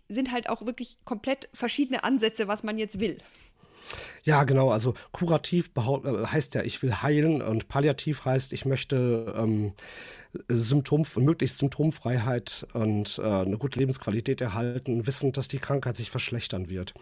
sind 0.09 0.31
halt 0.31 0.49
auch 0.49 0.65
wirklich 0.65 0.97
komplett 1.05 1.49
verschiedene 1.53 2.03
Ansätze, 2.03 2.47
was 2.47 2.63
man 2.63 2.77
jetzt 2.77 2.99
will. 2.99 3.17
Ja, 4.23 4.43
genau. 4.43 4.71
Also 4.71 4.93
kurativ 5.11 5.71
äh, 5.75 6.25
heißt 6.25 6.55
ja, 6.55 6.63
ich 6.63 6.81
will 6.81 7.01
heilen 7.01 7.41
und 7.41 7.67
palliativ 7.67 8.25
heißt, 8.25 8.53
ich 8.53 8.65
möchte 8.65 9.33
ähm, 9.37 9.73
Symptom, 10.49 11.05
möglichst 11.17 11.57
Symptomfreiheit 11.59 12.67
und 12.73 13.19
äh, 13.19 13.23
eine 13.23 13.57
gute 13.57 13.79
Lebensqualität 13.79 14.41
erhalten, 14.41 15.07
wissend, 15.07 15.37
dass 15.37 15.47
die 15.47 15.59
Krankheit 15.59 15.97
sich 15.97 16.11
verschlechtern 16.11 16.69
wird. 16.69 16.93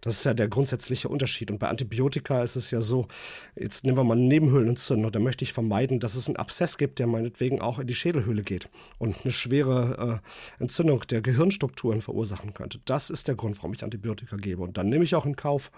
Das 0.00 0.14
ist 0.14 0.24
ja 0.24 0.34
der 0.34 0.48
grundsätzliche 0.48 1.08
Unterschied. 1.08 1.50
Und 1.50 1.58
bei 1.58 1.68
Antibiotika 1.68 2.42
ist 2.42 2.56
es 2.56 2.70
ja 2.70 2.80
so, 2.80 3.08
jetzt 3.56 3.84
nehmen 3.84 3.96
wir 3.96 4.04
mal 4.04 4.16
eine 4.16 4.26
Nebenhöhlenentzündung, 4.26 5.12
da 5.12 5.20
möchte 5.20 5.44
ich 5.44 5.52
vermeiden, 5.52 6.00
dass 6.00 6.14
es 6.14 6.26
einen 6.26 6.36
Abszess 6.36 6.76
gibt, 6.76 6.98
der 6.98 7.06
meinetwegen 7.06 7.60
auch 7.60 7.78
in 7.78 7.86
die 7.86 7.94
Schädelhöhle 7.94 8.42
geht 8.42 8.68
und 8.98 9.16
eine 9.22 9.32
schwere 9.32 10.20
äh, 10.58 10.62
Entzündung 10.62 11.00
der 11.08 11.22
Gehirnstrukturen 11.22 12.02
verursachen 12.02 12.54
könnte. 12.54 12.80
Das 12.84 13.10
ist 13.10 13.28
der 13.28 13.36
Grund, 13.36 13.56
warum 13.58 13.74
ich 13.74 13.84
Antibiotika 13.84 14.36
gebe. 14.36 14.62
Und 14.62 14.76
dann 14.76 14.88
nehme 14.88 15.04
ich 15.04 15.14
auch 15.14 15.26
in 15.26 15.36
Kauf, 15.36 15.70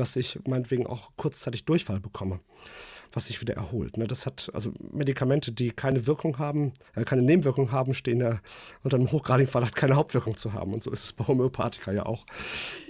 dass 0.00 0.16
ich 0.16 0.38
meinetwegen 0.48 0.86
auch 0.86 1.12
kurzzeitig 1.16 1.64
Durchfall 1.64 2.00
bekomme 2.00 2.40
was 3.12 3.26
sich 3.26 3.40
wieder 3.40 3.54
erholt. 3.54 3.96
Ne? 3.96 4.06
Das 4.06 4.26
hat 4.26 4.50
also 4.54 4.72
Medikamente, 4.92 5.52
die 5.52 5.70
keine 5.70 6.06
Wirkung 6.06 6.38
haben, 6.38 6.72
äh, 6.94 7.04
keine 7.04 7.22
Nebenwirkung 7.22 7.72
haben, 7.72 7.94
stehen 7.94 8.20
ja 8.20 8.40
unter 8.82 8.96
einem 8.96 9.10
hochgradigen 9.10 9.50
Verdacht, 9.50 9.74
keine 9.74 9.96
Hauptwirkung 9.96 10.36
zu 10.36 10.52
haben. 10.52 10.72
Und 10.72 10.82
so 10.82 10.90
ist 10.90 11.04
es 11.04 11.12
bei 11.12 11.26
Homöopathika 11.26 11.92
ja 11.92 12.06
auch. 12.06 12.24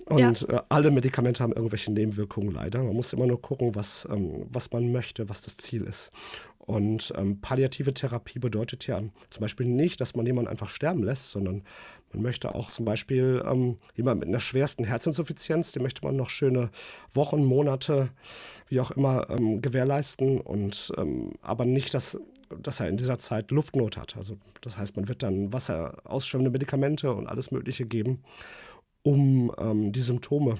Und 0.06 0.42
ja. 0.42 0.58
äh, 0.58 0.62
alle 0.68 0.90
Medikamente 0.90 1.42
haben 1.42 1.52
irgendwelche 1.52 1.92
Nebenwirkungen 1.92 2.52
leider. 2.52 2.82
Man 2.82 2.94
muss 2.94 3.12
immer 3.12 3.26
nur 3.26 3.40
gucken, 3.40 3.74
was, 3.74 4.06
ähm, 4.10 4.46
was 4.50 4.70
man 4.72 4.92
möchte, 4.92 5.28
was 5.28 5.40
das 5.40 5.56
Ziel 5.56 5.82
ist. 5.82 6.10
Und 6.58 7.12
ähm, 7.16 7.40
palliative 7.40 7.94
Therapie 7.94 8.38
bedeutet 8.38 8.86
ja 8.86 9.00
zum 9.30 9.40
Beispiel 9.40 9.66
nicht, 9.66 10.00
dass 10.00 10.14
man 10.14 10.26
jemanden 10.26 10.50
einfach 10.50 10.68
sterben 10.68 11.02
lässt, 11.02 11.30
sondern 11.30 11.64
Man 12.12 12.22
möchte 12.22 12.54
auch 12.54 12.70
zum 12.70 12.84
Beispiel 12.84 13.42
ähm, 13.46 13.76
jemand 13.94 14.20
mit 14.20 14.28
einer 14.28 14.40
schwersten 14.40 14.84
Herzinsuffizienz, 14.84 15.72
dem 15.72 15.82
möchte 15.82 16.04
man 16.04 16.16
noch 16.16 16.30
schöne 16.30 16.70
Wochen, 17.12 17.44
Monate, 17.44 18.10
wie 18.68 18.80
auch 18.80 18.90
immer, 18.90 19.30
ähm, 19.30 19.62
gewährleisten 19.62 20.40
und 20.40 20.92
ähm, 20.98 21.32
aber 21.42 21.64
nicht, 21.64 21.94
dass, 21.94 22.18
dass 22.60 22.80
er 22.80 22.88
in 22.88 22.96
dieser 22.96 23.18
Zeit 23.18 23.50
Luftnot 23.50 23.96
hat. 23.96 24.16
Also 24.16 24.36
das 24.60 24.76
heißt, 24.76 24.96
man 24.96 25.08
wird 25.08 25.22
dann 25.22 25.52
wasserausschwemmende 25.52 26.50
Medikamente 26.50 27.12
und 27.12 27.28
alles 27.28 27.52
Mögliche 27.52 27.86
geben, 27.86 28.22
um 29.02 29.52
ähm, 29.58 29.92
die 29.92 30.00
Symptome 30.00 30.58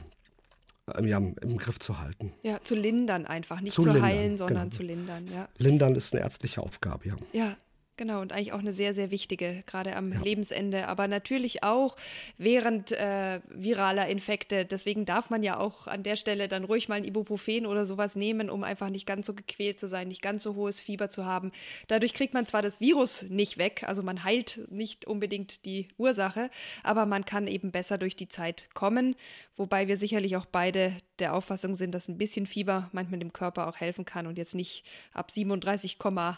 ähm, 0.96 1.06
ja, 1.06 1.18
im 1.18 1.58
Griff 1.58 1.80
zu 1.80 1.98
halten. 1.98 2.32
Ja, 2.42 2.60
zu 2.62 2.76
lindern 2.76 3.26
einfach, 3.26 3.60
nicht 3.60 3.74
zu, 3.74 3.82
zu 3.82 4.00
heilen, 4.00 4.36
sondern 4.38 4.70
genau. 4.70 4.76
zu 4.76 4.82
lindern. 4.84 5.28
Ja. 5.32 5.48
Lindern 5.58 5.96
ist 5.96 6.14
eine 6.14 6.22
ärztliche 6.22 6.62
Aufgabe, 6.62 7.08
ja. 7.08 7.16
Ja, 7.32 7.56
Genau, 8.00 8.22
und 8.22 8.32
eigentlich 8.32 8.54
auch 8.54 8.60
eine 8.60 8.72
sehr, 8.72 8.94
sehr 8.94 9.10
wichtige, 9.10 9.62
gerade 9.66 9.94
am 9.94 10.10
ja. 10.10 10.20
Lebensende, 10.22 10.88
aber 10.88 11.06
natürlich 11.06 11.62
auch 11.62 11.96
während 12.38 12.92
äh, 12.92 13.40
viraler 13.50 14.08
Infekte. 14.08 14.64
Deswegen 14.64 15.04
darf 15.04 15.28
man 15.28 15.42
ja 15.42 15.60
auch 15.60 15.86
an 15.86 16.02
der 16.02 16.16
Stelle 16.16 16.48
dann 16.48 16.64
ruhig 16.64 16.88
mal 16.88 16.94
ein 16.94 17.04
Ibuprofen 17.04 17.66
oder 17.66 17.84
sowas 17.84 18.16
nehmen, 18.16 18.48
um 18.48 18.64
einfach 18.64 18.88
nicht 18.88 19.04
ganz 19.04 19.26
so 19.26 19.34
gequält 19.34 19.78
zu 19.78 19.86
sein, 19.86 20.08
nicht 20.08 20.22
ganz 20.22 20.42
so 20.42 20.54
hohes 20.54 20.80
Fieber 20.80 21.10
zu 21.10 21.26
haben. 21.26 21.52
Dadurch 21.88 22.14
kriegt 22.14 22.32
man 22.32 22.46
zwar 22.46 22.62
das 22.62 22.80
Virus 22.80 23.24
nicht 23.24 23.58
weg, 23.58 23.84
also 23.86 24.02
man 24.02 24.24
heilt 24.24 24.60
nicht 24.70 25.04
unbedingt 25.04 25.66
die 25.66 25.88
Ursache, 25.98 26.48
aber 26.82 27.04
man 27.04 27.26
kann 27.26 27.46
eben 27.46 27.70
besser 27.70 27.98
durch 27.98 28.16
die 28.16 28.28
Zeit 28.28 28.70
kommen, 28.72 29.14
wobei 29.56 29.88
wir 29.88 29.98
sicherlich 29.98 30.38
auch 30.38 30.46
beide 30.46 30.94
der 31.20 31.34
Auffassung 31.34 31.74
sind, 31.76 31.92
dass 31.92 32.08
ein 32.08 32.18
bisschen 32.18 32.46
Fieber 32.46 32.88
manchmal 32.92 33.20
dem 33.20 33.32
Körper 33.32 33.68
auch 33.68 33.76
helfen 33.76 34.04
kann 34.04 34.26
und 34.26 34.38
jetzt 34.38 34.54
nicht 34.54 34.84
ab 35.12 35.30
37,8 35.34 36.36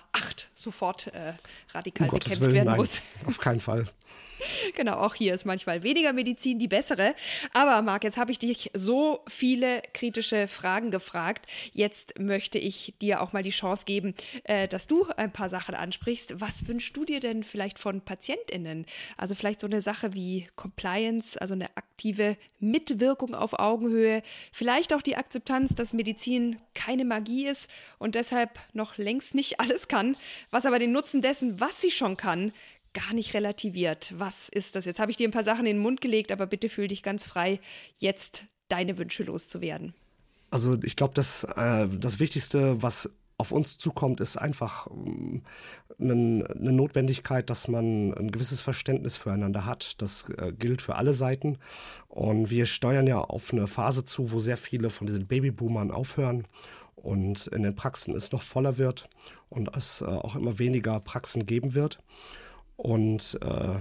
sofort 0.54 1.08
äh, 1.08 1.34
radikal 1.72 2.08
um 2.08 2.18
bekämpft 2.18 2.40
Willen, 2.40 2.54
werden 2.54 2.66
nein, 2.66 2.76
muss. 2.76 3.00
Auf 3.26 3.38
keinen 3.38 3.60
Fall. 3.60 3.86
Genau, 4.74 4.96
auch 4.96 5.14
hier 5.14 5.34
ist 5.34 5.44
manchmal 5.44 5.82
weniger 5.82 6.12
Medizin 6.12 6.58
die 6.58 6.68
bessere. 6.68 7.14
Aber 7.52 7.82
Marc, 7.82 8.04
jetzt 8.04 8.16
habe 8.16 8.32
ich 8.32 8.38
dich 8.38 8.70
so 8.74 9.20
viele 9.28 9.82
kritische 9.92 10.48
Fragen 10.48 10.90
gefragt. 10.90 11.46
Jetzt 11.72 12.18
möchte 12.18 12.58
ich 12.58 12.94
dir 13.00 13.22
auch 13.22 13.32
mal 13.32 13.42
die 13.42 13.50
Chance 13.50 13.84
geben, 13.84 14.14
äh, 14.44 14.68
dass 14.68 14.86
du 14.86 15.06
ein 15.16 15.32
paar 15.32 15.48
Sachen 15.48 15.74
ansprichst. 15.74 16.40
Was 16.40 16.66
wünschst 16.66 16.96
du 16.96 17.04
dir 17.04 17.20
denn 17.20 17.44
vielleicht 17.44 17.78
von 17.78 18.00
PatientInnen? 18.00 18.86
Also 19.16 19.34
vielleicht 19.34 19.60
so 19.60 19.66
eine 19.66 19.80
Sache 19.80 20.14
wie 20.14 20.48
Compliance, 20.56 21.40
also 21.40 21.54
eine 21.54 21.76
aktive 21.76 22.36
Mitwirkung 22.60 23.34
auf 23.34 23.58
Augenhöhe. 23.58 24.22
Vielleicht 24.52 24.94
auch 24.94 25.02
die 25.02 25.16
Akzeptanz, 25.16 25.74
dass 25.74 25.92
Medizin 25.92 26.58
keine 26.74 27.04
Magie 27.04 27.46
ist 27.46 27.70
und 27.98 28.14
deshalb 28.14 28.58
noch 28.72 28.96
längst 28.98 29.34
nicht 29.34 29.60
alles 29.60 29.88
kann, 29.88 30.16
was 30.50 30.66
aber 30.66 30.78
den 30.78 30.92
Nutzen 30.92 31.22
dessen, 31.22 31.60
was 31.60 31.80
sie 31.80 31.90
schon 31.90 32.16
kann, 32.16 32.52
gar 32.94 33.14
nicht 33.14 33.34
relativiert. 33.34 34.12
Was 34.16 34.48
ist 34.48 34.76
das? 34.76 34.84
Jetzt 34.84 35.00
habe 35.00 35.10
ich 35.10 35.16
dir 35.16 35.28
ein 35.28 35.32
paar 35.32 35.44
Sachen 35.44 35.66
in 35.66 35.76
den 35.76 35.82
Mund 35.82 36.00
gelegt, 36.00 36.32
aber 36.32 36.46
bitte 36.46 36.68
fühl 36.68 36.88
dich 36.88 37.02
ganz 37.02 37.24
frei, 37.24 37.60
jetzt 37.98 38.44
deine 38.68 38.98
Wünsche 38.98 39.22
loszuwerden. 39.22 39.94
Also 40.50 40.78
ich 40.82 40.96
glaube, 40.96 41.14
das, 41.14 41.44
äh, 41.44 41.88
das 41.88 42.20
Wichtigste, 42.20 42.82
was 42.82 43.10
auf 43.38 43.52
uns 43.52 43.78
zukommt, 43.78 44.20
ist 44.20 44.36
einfach 44.36 44.86
ähm, 44.88 45.42
eine, 45.98 46.46
eine, 46.48 46.72
Notwendigkeit, 46.72 47.50
dass 47.50 47.68
man 47.68 48.14
ein 48.14 48.30
gewisses 48.30 48.60
Verständnis 48.60 49.16
füreinander 49.16 49.66
hat. 49.66 50.00
Das 50.00 50.28
äh, 50.28 50.52
gilt 50.52 50.82
für 50.82 50.96
alle 50.96 51.14
Seiten. 51.14 51.58
Und 52.08 52.50
wir 52.50 52.66
steuern 52.66 53.06
ja 53.06 53.18
auf 53.18 53.52
eine 53.52 53.66
Phase 53.66 54.04
zu, 54.04 54.30
wo 54.30 54.38
sehr 54.38 54.56
viele 54.56 54.90
von 54.90 55.06
diesen 55.06 55.26
Babyboomern 55.26 55.90
aufhören 55.90 56.46
und 56.94 57.48
in 57.48 57.62
den 57.62 57.74
Praxen 57.74 58.14
es 58.14 58.30
noch 58.30 58.42
voller 58.42 58.78
wird 58.78 59.08
und 59.48 59.76
es 59.76 60.02
äh, 60.02 60.04
auch 60.04 60.36
immer 60.36 60.58
weniger 60.58 61.00
Praxen 61.00 61.46
geben 61.46 61.74
wird. 61.74 61.98
Und 62.76 63.38
äh, 63.42 63.80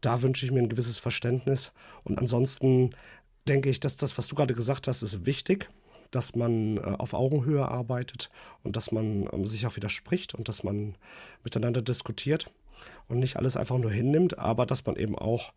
da 0.00 0.22
wünsche 0.22 0.44
ich 0.46 0.52
mir 0.52 0.60
ein 0.60 0.68
gewisses 0.68 0.98
Verständnis. 0.98 1.72
Und 2.04 2.18
ansonsten 2.18 2.94
denke 3.48 3.70
ich, 3.70 3.80
dass 3.80 3.96
das, 3.96 4.16
was 4.18 4.28
du 4.28 4.34
gerade 4.34 4.54
gesagt 4.54 4.88
hast, 4.88 5.02
ist 5.02 5.26
wichtig, 5.26 5.68
dass 6.10 6.34
man 6.34 6.78
äh, 6.78 6.80
auf 6.80 7.14
Augenhöhe 7.14 7.66
arbeitet 7.66 8.30
und 8.62 8.76
dass 8.76 8.92
man 8.92 9.28
ähm, 9.32 9.46
sich 9.46 9.66
auch 9.66 9.76
widerspricht 9.76 10.34
und 10.34 10.48
dass 10.48 10.62
man 10.62 10.94
miteinander 11.44 11.82
diskutiert 11.82 12.50
und 13.08 13.18
nicht 13.18 13.36
alles 13.36 13.56
einfach 13.56 13.78
nur 13.78 13.90
hinnimmt, 13.90 14.38
aber 14.38 14.66
dass 14.66 14.84
man 14.86 14.96
eben 14.96 15.16
auch 15.16 15.52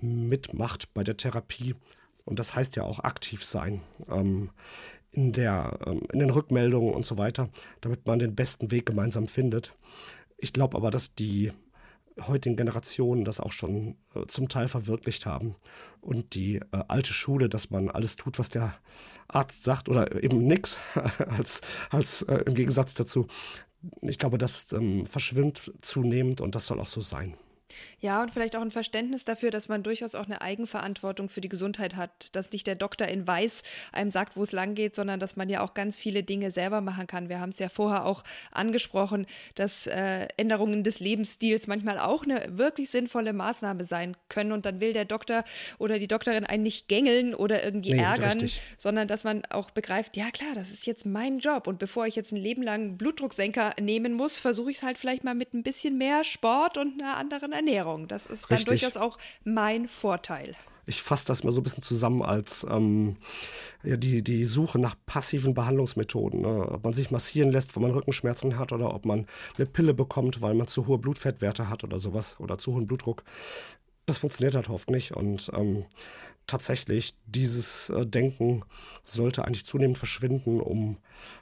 mitmacht 0.00 0.92
bei 0.94 1.04
der 1.04 1.16
Therapie. 1.16 1.74
Und 2.24 2.38
das 2.38 2.54
heißt 2.54 2.76
ja 2.76 2.84
auch 2.84 3.00
aktiv 3.00 3.44
sein 3.44 3.82
ähm, 4.10 4.50
in, 5.12 5.32
der, 5.32 5.78
ähm, 5.86 6.02
in 6.12 6.18
den 6.18 6.30
Rückmeldungen 6.30 6.92
und 6.92 7.06
so 7.06 7.18
weiter, 7.18 7.48
damit 7.80 8.06
man 8.06 8.18
den 8.18 8.34
besten 8.34 8.70
Weg 8.70 8.86
gemeinsam 8.86 9.28
findet. 9.28 9.72
Ich 10.38 10.52
glaube 10.52 10.76
aber, 10.76 10.90
dass 10.90 11.14
die 11.14 11.52
heutigen 12.20 12.56
Generationen 12.56 13.24
das 13.24 13.40
auch 13.40 13.52
schon 13.52 13.96
äh, 14.14 14.26
zum 14.28 14.48
Teil 14.48 14.68
verwirklicht 14.68 15.26
haben. 15.26 15.56
Und 16.00 16.34
die 16.34 16.56
äh, 16.56 16.62
alte 16.88 17.12
Schule, 17.12 17.48
dass 17.48 17.70
man 17.70 17.90
alles 17.90 18.16
tut, 18.16 18.38
was 18.38 18.48
der 18.48 18.74
Arzt 19.28 19.64
sagt 19.64 19.88
oder 19.88 20.22
eben 20.22 20.46
nichts, 20.46 20.78
als, 21.28 21.60
als 21.90 22.22
äh, 22.22 22.42
im 22.46 22.54
Gegensatz 22.54 22.94
dazu, 22.94 23.26
ich 24.00 24.18
glaube, 24.18 24.38
das 24.38 24.72
ähm, 24.72 25.06
verschwimmt 25.06 25.72
zunehmend 25.82 26.40
und 26.40 26.54
das 26.54 26.66
soll 26.66 26.80
auch 26.80 26.86
so 26.86 27.00
sein. 27.00 27.36
Ja, 28.00 28.22
und 28.22 28.30
vielleicht 28.30 28.56
auch 28.56 28.60
ein 28.60 28.70
Verständnis 28.70 29.24
dafür, 29.24 29.50
dass 29.50 29.68
man 29.68 29.82
durchaus 29.82 30.14
auch 30.14 30.26
eine 30.26 30.40
Eigenverantwortung 30.40 31.28
für 31.28 31.40
die 31.40 31.48
Gesundheit 31.48 31.96
hat. 31.96 32.34
Dass 32.36 32.52
nicht 32.52 32.66
der 32.66 32.74
Doktor 32.74 33.08
in 33.08 33.26
Weiß 33.26 33.62
einem 33.92 34.10
sagt, 34.10 34.36
wo 34.36 34.42
es 34.42 34.52
lang 34.52 34.74
geht, 34.74 34.94
sondern 34.94 35.20
dass 35.20 35.36
man 35.36 35.48
ja 35.48 35.62
auch 35.62 35.74
ganz 35.74 35.96
viele 35.96 36.22
Dinge 36.22 36.50
selber 36.50 36.80
machen 36.80 37.06
kann. 37.06 37.28
Wir 37.28 37.40
haben 37.40 37.50
es 37.50 37.58
ja 37.58 37.68
vorher 37.68 38.06
auch 38.06 38.22
angesprochen, 38.52 39.26
dass 39.54 39.86
äh, 39.86 40.28
Änderungen 40.36 40.84
des 40.84 41.00
Lebensstils 41.00 41.66
manchmal 41.66 41.98
auch 41.98 42.24
eine 42.24 42.46
wirklich 42.50 42.90
sinnvolle 42.90 43.32
Maßnahme 43.32 43.84
sein 43.84 44.16
können. 44.28 44.52
Und 44.52 44.66
dann 44.66 44.80
will 44.80 44.92
der 44.92 45.04
Doktor 45.04 45.44
oder 45.78 45.98
die 45.98 46.08
Doktorin 46.08 46.44
einen 46.44 46.62
nicht 46.62 46.88
gängeln 46.88 47.34
oder 47.34 47.64
irgendwie 47.64 47.94
nee, 47.94 48.02
ärgern, 48.02 48.40
richtig. 48.40 48.62
sondern 48.78 49.08
dass 49.08 49.24
man 49.24 49.44
auch 49.46 49.70
begreift, 49.70 50.16
ja 50.16 50.30
klar, 50.30 50.54
das 50.54 50.70
ist 50.70 50.86
jetzt 50.86 51.06
mein 51.06 51.38
Job. 51.38 51.66
Und 51.66 51.78
bevor 51.78 52.06
ich 52.06 52.16
jetzt 52.16 52.32
ein 52.32 52.36
Leben 52.36 52.62
lang 52.62 52.96
Blutdrucksenker 52.96 53.72
nehmen 53.80 54.12
muss, 54.12 54.38
versuche 54.38 54.70
ich 54.70 54.78
es 54.78 54.82
halt 54.82 54.98
vielleicht 54.98 55.24
mal 55.24 55.34
mit 55.34 55.54
ein 55.54 55.62
bisschen 55.62 55.98
mehr 55.98 56.24
Sport 56.24 56.78
und 56.78 57.00
einer 57.00 57.16
anderen 57.16 57.52
Ernährung. 57.52 57.63
Ernährung. 57.64 58.08
Das 58.08 58.26
ist 58.26 58.50
dann 58.50 58.58
Richtig. 58.58 58.80
durchaus 58.80 58.96
auch 58.96 59.18
mein 59.44 59.88
Vorteil. 59.88 60.54
Ich 60.86 61.02
fasse 61.02 61.26
das 61.26 61.44
mal 61.44 61.50
so 61.50 61.60
ein 61.60 61.64
bisschen 61.64 61.82
zusammen 61.82 62.22
als 62.22 62.66
ähm, 62.70 63.16
ja, 63.82 63.96
die, 63.96 64.22
die 64.22 64.44
Suche 64.44 64.78
nach 64.78 64.94
passiven 65.06 65.54
Behandlungsmethoden. 65.54 66.42
Ne? 66.42 66.68
Ob 66.68 66.84
man 66.84 66.92
sich 66.92 67.10
massieren 67.10 67.50
lässt, 67.50 67.74
wo 67.74 67.80
man 67.80 67.90
Rückenschmerzen 67.90 68.58
hat 68.58 68.72
oder 68.72 68.94
ob 68.94 69.06
man 69.06 69.26
eine 69.56 69.64
Pille 69.64 69.94
bekommt, 69.94 70.42
weil 70.42 70.52
man 70.52 70.68
zu 70.68 70.86
hohe 70.86 70.98
Blutfettwerte 70.98 71.70
hat 71.70 71.84
oder 71.84 71.98
sowas 71.98 72.38
oder 72.38 72.58
zu 72.58 72.74
hohen 72.74 72.86
Blutdruck. 72.86 73.24
Das 74.04 74.18
funktioniert 74.18 74.54
halt 74.54 74.68
oft 74.68 74.90
nicht. 74.90 75.12
Und 75.12 75.50
ähm, 75.54 75.86
tatsächlich, 76.46 77.14
dieses 77.26 77.90
äh, 77.90 78.06
Denken 78.06 78.64
sollte 79.02 79.44
eigentlich 79.44 79.64
zunehmend 79.64 79.98
verschwinden, 79.98 80.60
um 80.60 80.98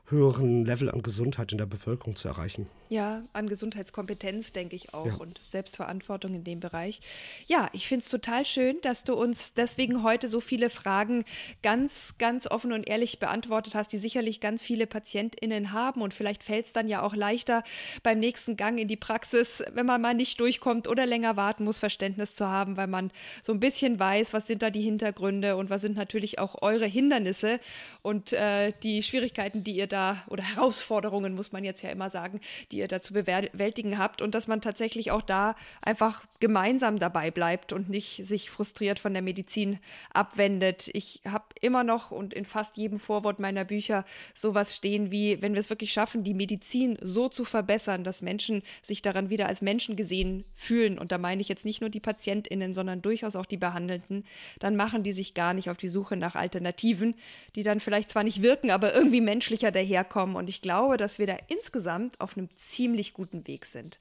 höheren 0.06 0.64
Level 0.64 0.90
an 0.90 1.02
Gesundheit 1.02 1.52
in 1.52 1.58
der 1.58 1.66
Bevölkerung 1.66 2.16
zu 2.16 2.28
erreichen. 2.28 2.68
Ja, 2.90 3.22
an 3.32 3.48
Gesundheitskompetenz 3.48 4.52
denke 4.52 4.76
ich 4.76 4.92
auch 4.92 5.06
ja. 5.06 5.14
und 5.14 5.40
Selbstverantwortung 5.48 6.34
in 6.34 6.44
dem 6.44 6.60
Bereich. 6.60 7.00
Ja, 7.46 7.70
ich 7.72 7.88
finde 7.88 8.02
es 8.02 8.10
total 8.10 8.44
schön, 8.44 8.76
dass 8.82 9.04
du 9.04 9.14
uns 9.14 9.54
deswegen 9.54 10.02
heute 10.02 10.28
so 10.28 10.40
viele 10.40 10.68
Fragen 10.68 11.24
ganz, 11.62 12.14
ganz 12.18 12.46
offen 12.46 12.72
und 12.72 12.86
ehrlich 12.86 13.18
beantwortet 13.18 13.74
hast, 13.74 13.94
die 13.94 13.98
sicherlich 13.98 14.40
ganz 14.40 14.62
viele 14.62 14.86
PatientInnen 14.86 15.72
haben 15.72 16.02
und 16.02 16.12
vielleicht 16.12 16.42
fällt 16.42 16.66
es 16.66 16.74
dann 16.74 16.88
ja 16.88 17.00
auch 17.00 17.16
leichter 17.16 17.64
beim 18.02 18.18
nächsten 18.18 18.58
Gang 18.58 18.78
in 18.78 18.88
die 18.88 18.98
Praxis, 18.98 19.64
wenn 19.72 19.86
man 19.86 20.02
mal 20.02 20.14
nicht 20.14 20.38
durchkommt 20.38 20.86
oder 20.86 21.06
länger 21.06 21.36
warten 21.36 21.64
muss, 21.64 21.78
Verständnis 21.78 22.34
zu 22.34 22.46
haben, 22.46 22.76
weil 22.76 22.88
man 22.88 23.10
so 23.42 23.52
ein 23.52 23.60
bisschen 23.60 23.98
weiß, 23.98 24.34
was 24.34 24.46
sind 24.46 24.62
da 24.62 24.68
die 24.68 24.82
Hintergründe 24.92 25.56
und 25.56 25.70
was 25.70 25.80
sind 25.80 25.96
natürlich 25.96 26.38
auch 26.38 26.62
eure 26.62 26.86
Hindernisse 26.86 27.60
und 28.02 28.32
äh, 28.32 28.72
die 28.82 29.02
Schwierigkeiten, 29.02 29.64
die 29.64 29.72
ihr 29.72 29.86
da 29.86 30.22
oder 30.28 30.42
Herausforderungen, 30.42 31.34
muss 31.34 31.52
man 31.52 31.64
jetzt 31.64 31.82
ja 31.82 31.90
immer 31.90 32.10
sagen, 32.10 32.40
die 32.70 32.78
ihr 32.78 32.88
da 32.88 33.00
zu 33.00 33.12
bewältigen 33.12 33.98
habt 33.98 34.22
und 34.22 34.34
dass 34.34 34.46
man 34.46 34.60
tatsächlich 34.60 35.10
auch 35.10 35.22
da 35.22 35.54
einfach 35.80 36.24
gemeinsam 36.40 36.98
dabei 36.98 37.30
bleibt 37.30 37.72
und 37.72 37.88
nicht 37.88 38.26
sich 38.26 38.50
frustriert 38.50 38.98
von 38.98 39.12
der 39.12 39.22
Medizin 39.22 39.78
abwendet. 40.12 40.90
Ich 40.92 41.20
habe 41.26 41.44
immer 41.60 41.84
noch 41.84 42.10
und 42.10 42.34
in 42.34 42.44
fast 42.44 42.76
jedem 42.76 42.98
Vorwort 42.98 43.40
meiner 43.40 43.64
Bücher 43.64 44.04
sowas 44.34 44.76
stehen 44.76 45.10
wie, 45.10 45.40
wenn 45.40 45.54
wir 45.54 45.60
es 45.60 45.70
wirklich 45.70 45.92
schaffen, 45.92 46.24
die 46.24 46.34
Medizin 46.34 46.98
so 47.00 47.28
zu 47.28 47.44
verbessern, 47.44 48.04
dass 48.04 48.22
Menschen 48.22 48.62
sich 48.82 49.02
daran 49.02 49.30
wieder 49.30 49.46
als 49.46 49.62
Menschen 49.62 49.96
gesehen 49.96 50.44
fühlen, 50.54 50.98
und 50.98 51.12
da 51.12 51.18
meine 51.18 51.40
ich 51.40 51.48
jetzt 51.48 51.64
nicht 51.64 51.80
nur 51.80 51.90
die 51.90 52.00
PatientInnen, 52.00 52.74
sondern 52.74 53.02
durchaus 53.02 53.36
auch 53.36 53.46
die 53.46 53.56
Behandelnden, 53.56 54.24
dann 54.58 54.76
machen 54.82 55.04
die 55.04 55.12
sich 55.12 55.32
gar 55.32 55.54
nicht 55.54 55.70
auf 55.70 55.76
die 55.76 55.88
Suche 55.88 56.16
nach 56.16 56.34
Alternativen, 56.34 57.14
die 57.54 57.62
dann 57.62 57.78
vielleicht 57.78 58.10
zwar 58.10 58.24
nicht 58.24 58.42
wirken, 58.42 58.72
aber 58.72 58.92
irgendwie 58.92 59.20
menschlicher 59.20 59.70
daherkommen. 59.70 60.34
Und 60.34 60.50
ich 60.50 60.60
glaube, 60.60 60.96
dass 60.96 61.20
wir 61.20 61.28
da 61.28 61.36
insgesamt 61.46 62.20
auf 62.20 62.36
einem 62.36 62.48
ziemlich 62.56 63.14
guten 63.14 63.46
Weg 63.46 63.64
sind. 63.64 64.00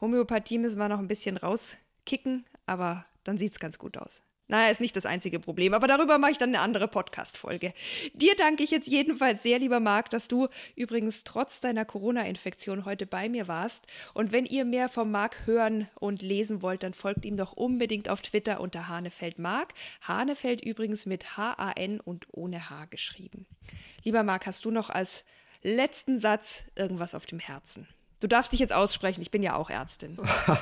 Homöopathie 0.00 0.56
müssen 0.56 0.78
wir 0.78 0.88
noch 0.88 1.00
ein 1.00 1.08
bisschen 1.08 1.36
rauskicken, 1.36 2.46
aber 2.64 3.04
dann 3.24 3.36
sieht 3.36 3.52
es 3.52 3.60
ganz 3.60 3.76
gut 3.76 3.98
aus. 3.98 4.22
Naja, 4.48 4.70
ist 4.70 4.80
nicht 4.80 4.96
das 4.96 5.06
einzige 5.06 5.40
Problem, 5.40 5.72
aber 5.72 5.86
darüber 5.86 6.18
mache 6.18 6.32
ich 6.32 6.38
dann 6.38 6.50
eine 6.50 6.60
andere 6.60 6.88
Podcast-Folge. 6.88 7.72
Dir 8.12 8.34
danke 8.36 8.62
ich 8.62 8.70
jetzt 8.70 8.88
jedenfalls 8.88 9.42
sehr, 9.42 9.58
lieber 9.58 9.80
Marc, 9.80 10.10
dass 10.10 10.28
du 10.28 10.48
übrigens 10.76 11.24
trotz 11.24 11.60
deiner 11.60 11.84
Corona-Infektion 11.84 12.84
heute 12.84 13.06
bei 13.06 13.28
mir 13.28 13.48
warst. 13.48 13.86
Und 14.14 14.32
wenn 14.32 14.44
ihr 14.44 14.64
mehr 14.64 14.88
vom 14.88 15.10
Marc 15.10 15.46
hören 15.46 15.88
und 15.94 16.22
lesen 16.22 16.60
wollt, 16.60 16.82
dann 16.82 16.92
folgt 16.92 17.24
ihm 17.24 17.36
doch 17.36 17.52
unbedingt 17.52 18.08
auf 18.08 18.20
Twitter 18.20 18.60
unter 18.60 18.88
Hanefeld 18.88 19.38
Marc. 19.38 19.74
Hanefeld 20.02 20.62
übrigens 20.62 21.06
mit 21.06 21.36
H-A-N 21.36 22.00
und 22.00 22.26
ohne 22.32 22.68
H 22.68 22.86
geschrieben. 22.86 23.46
Lieber 24.02 24.22
Marc, 24.22 24.46
hast 24.46 24.64
du 24.64 24.70
noch 24.70 24.90
als 24.90 25.24
letzten 25.62 26.18
Satz 26.18 26.64
irgendwas 26.74 27.14
auf 27.14 27.24
dem 27.26 27.38
Herzen? 27.38 27.88
Du 28.22 28.28
darfst 28.28 28.52
dich 28.52 28.60
jetzt 28.60 28.72
aussprechen, 28.72 29.20
ich 29.20 29.32
bin 29.32 29.42
ja 29.42 29.56
auch 29.56 29.68
Ärztin. 29.68 30.16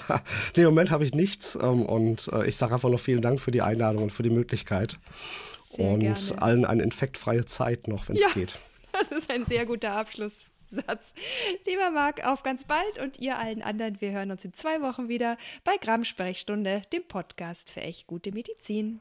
nee, 0.56 0.62
Im 0.62 0.70
Moment 0.70 0.90
habe 0.90 1.04
ich 1.04 1.12
nichts 1.12 1.58
ähm, 1.60 1.84
und 1.84 2.28
äh, 2.32 2.46
ich 2.46 2.56
sage 2.56 2.72
einfach 2.72 2.88
noch 2.88 2.98
vielen 2.98 3.20
Dank 3.20 3.38
für 3.38 3.50
die 3.50 3.60
Einladung 3.60 4.04
und 4.04 4.10
für 4.10 4.22
die 4.22 4.30
Möglichkeit. 4.30 4.98
Sehr 5.76 5.86
und 5.86 6.00
gerne. 6.00 6.40
allen 6.40 6.64
eine 6.64 6.82
infektfreie 6.82 7.44
Zeit 7.44 7.86
noch, 7.86 8.08
wenn 8.08 8.16
es 8.16 8.22
ja, 8.22 8.28
geht. 8.32 8.54
Das 8.92 9.12
ist 9.12 9.30
ein 9.30 9.44
sehr 9.44 9.66
guter 9.66 9.92
Abschlusssatz. 9.92 11.12
Lieber 11.66 11.90
Marc, 11.90 12.26
auf 12.26 12.42
ganz 12.42 12.64
bald 12.64 12.98
und 12.98 13.18
ihr 13.18 13.38
allen 13.38 13.62
anderen, 13.62 14.00
wir 14.00 14.10
hören 14.10 14.30
uns 14.30 14.44
in 14.44 14.54
zwei 14.54 14.80
Wochen 14.80 15.08
wieder 15.08 15.36
bei 15.62 15.76
Gramm 15.76 16.02
Sprechstunde, 16.02 16.82
dem 16.92 17.06
Podcast 17.06 17.70
für 17.70 17.82
echt 17.82 18.06
gute 18.06 18.32
Medizin. 18.32 19.00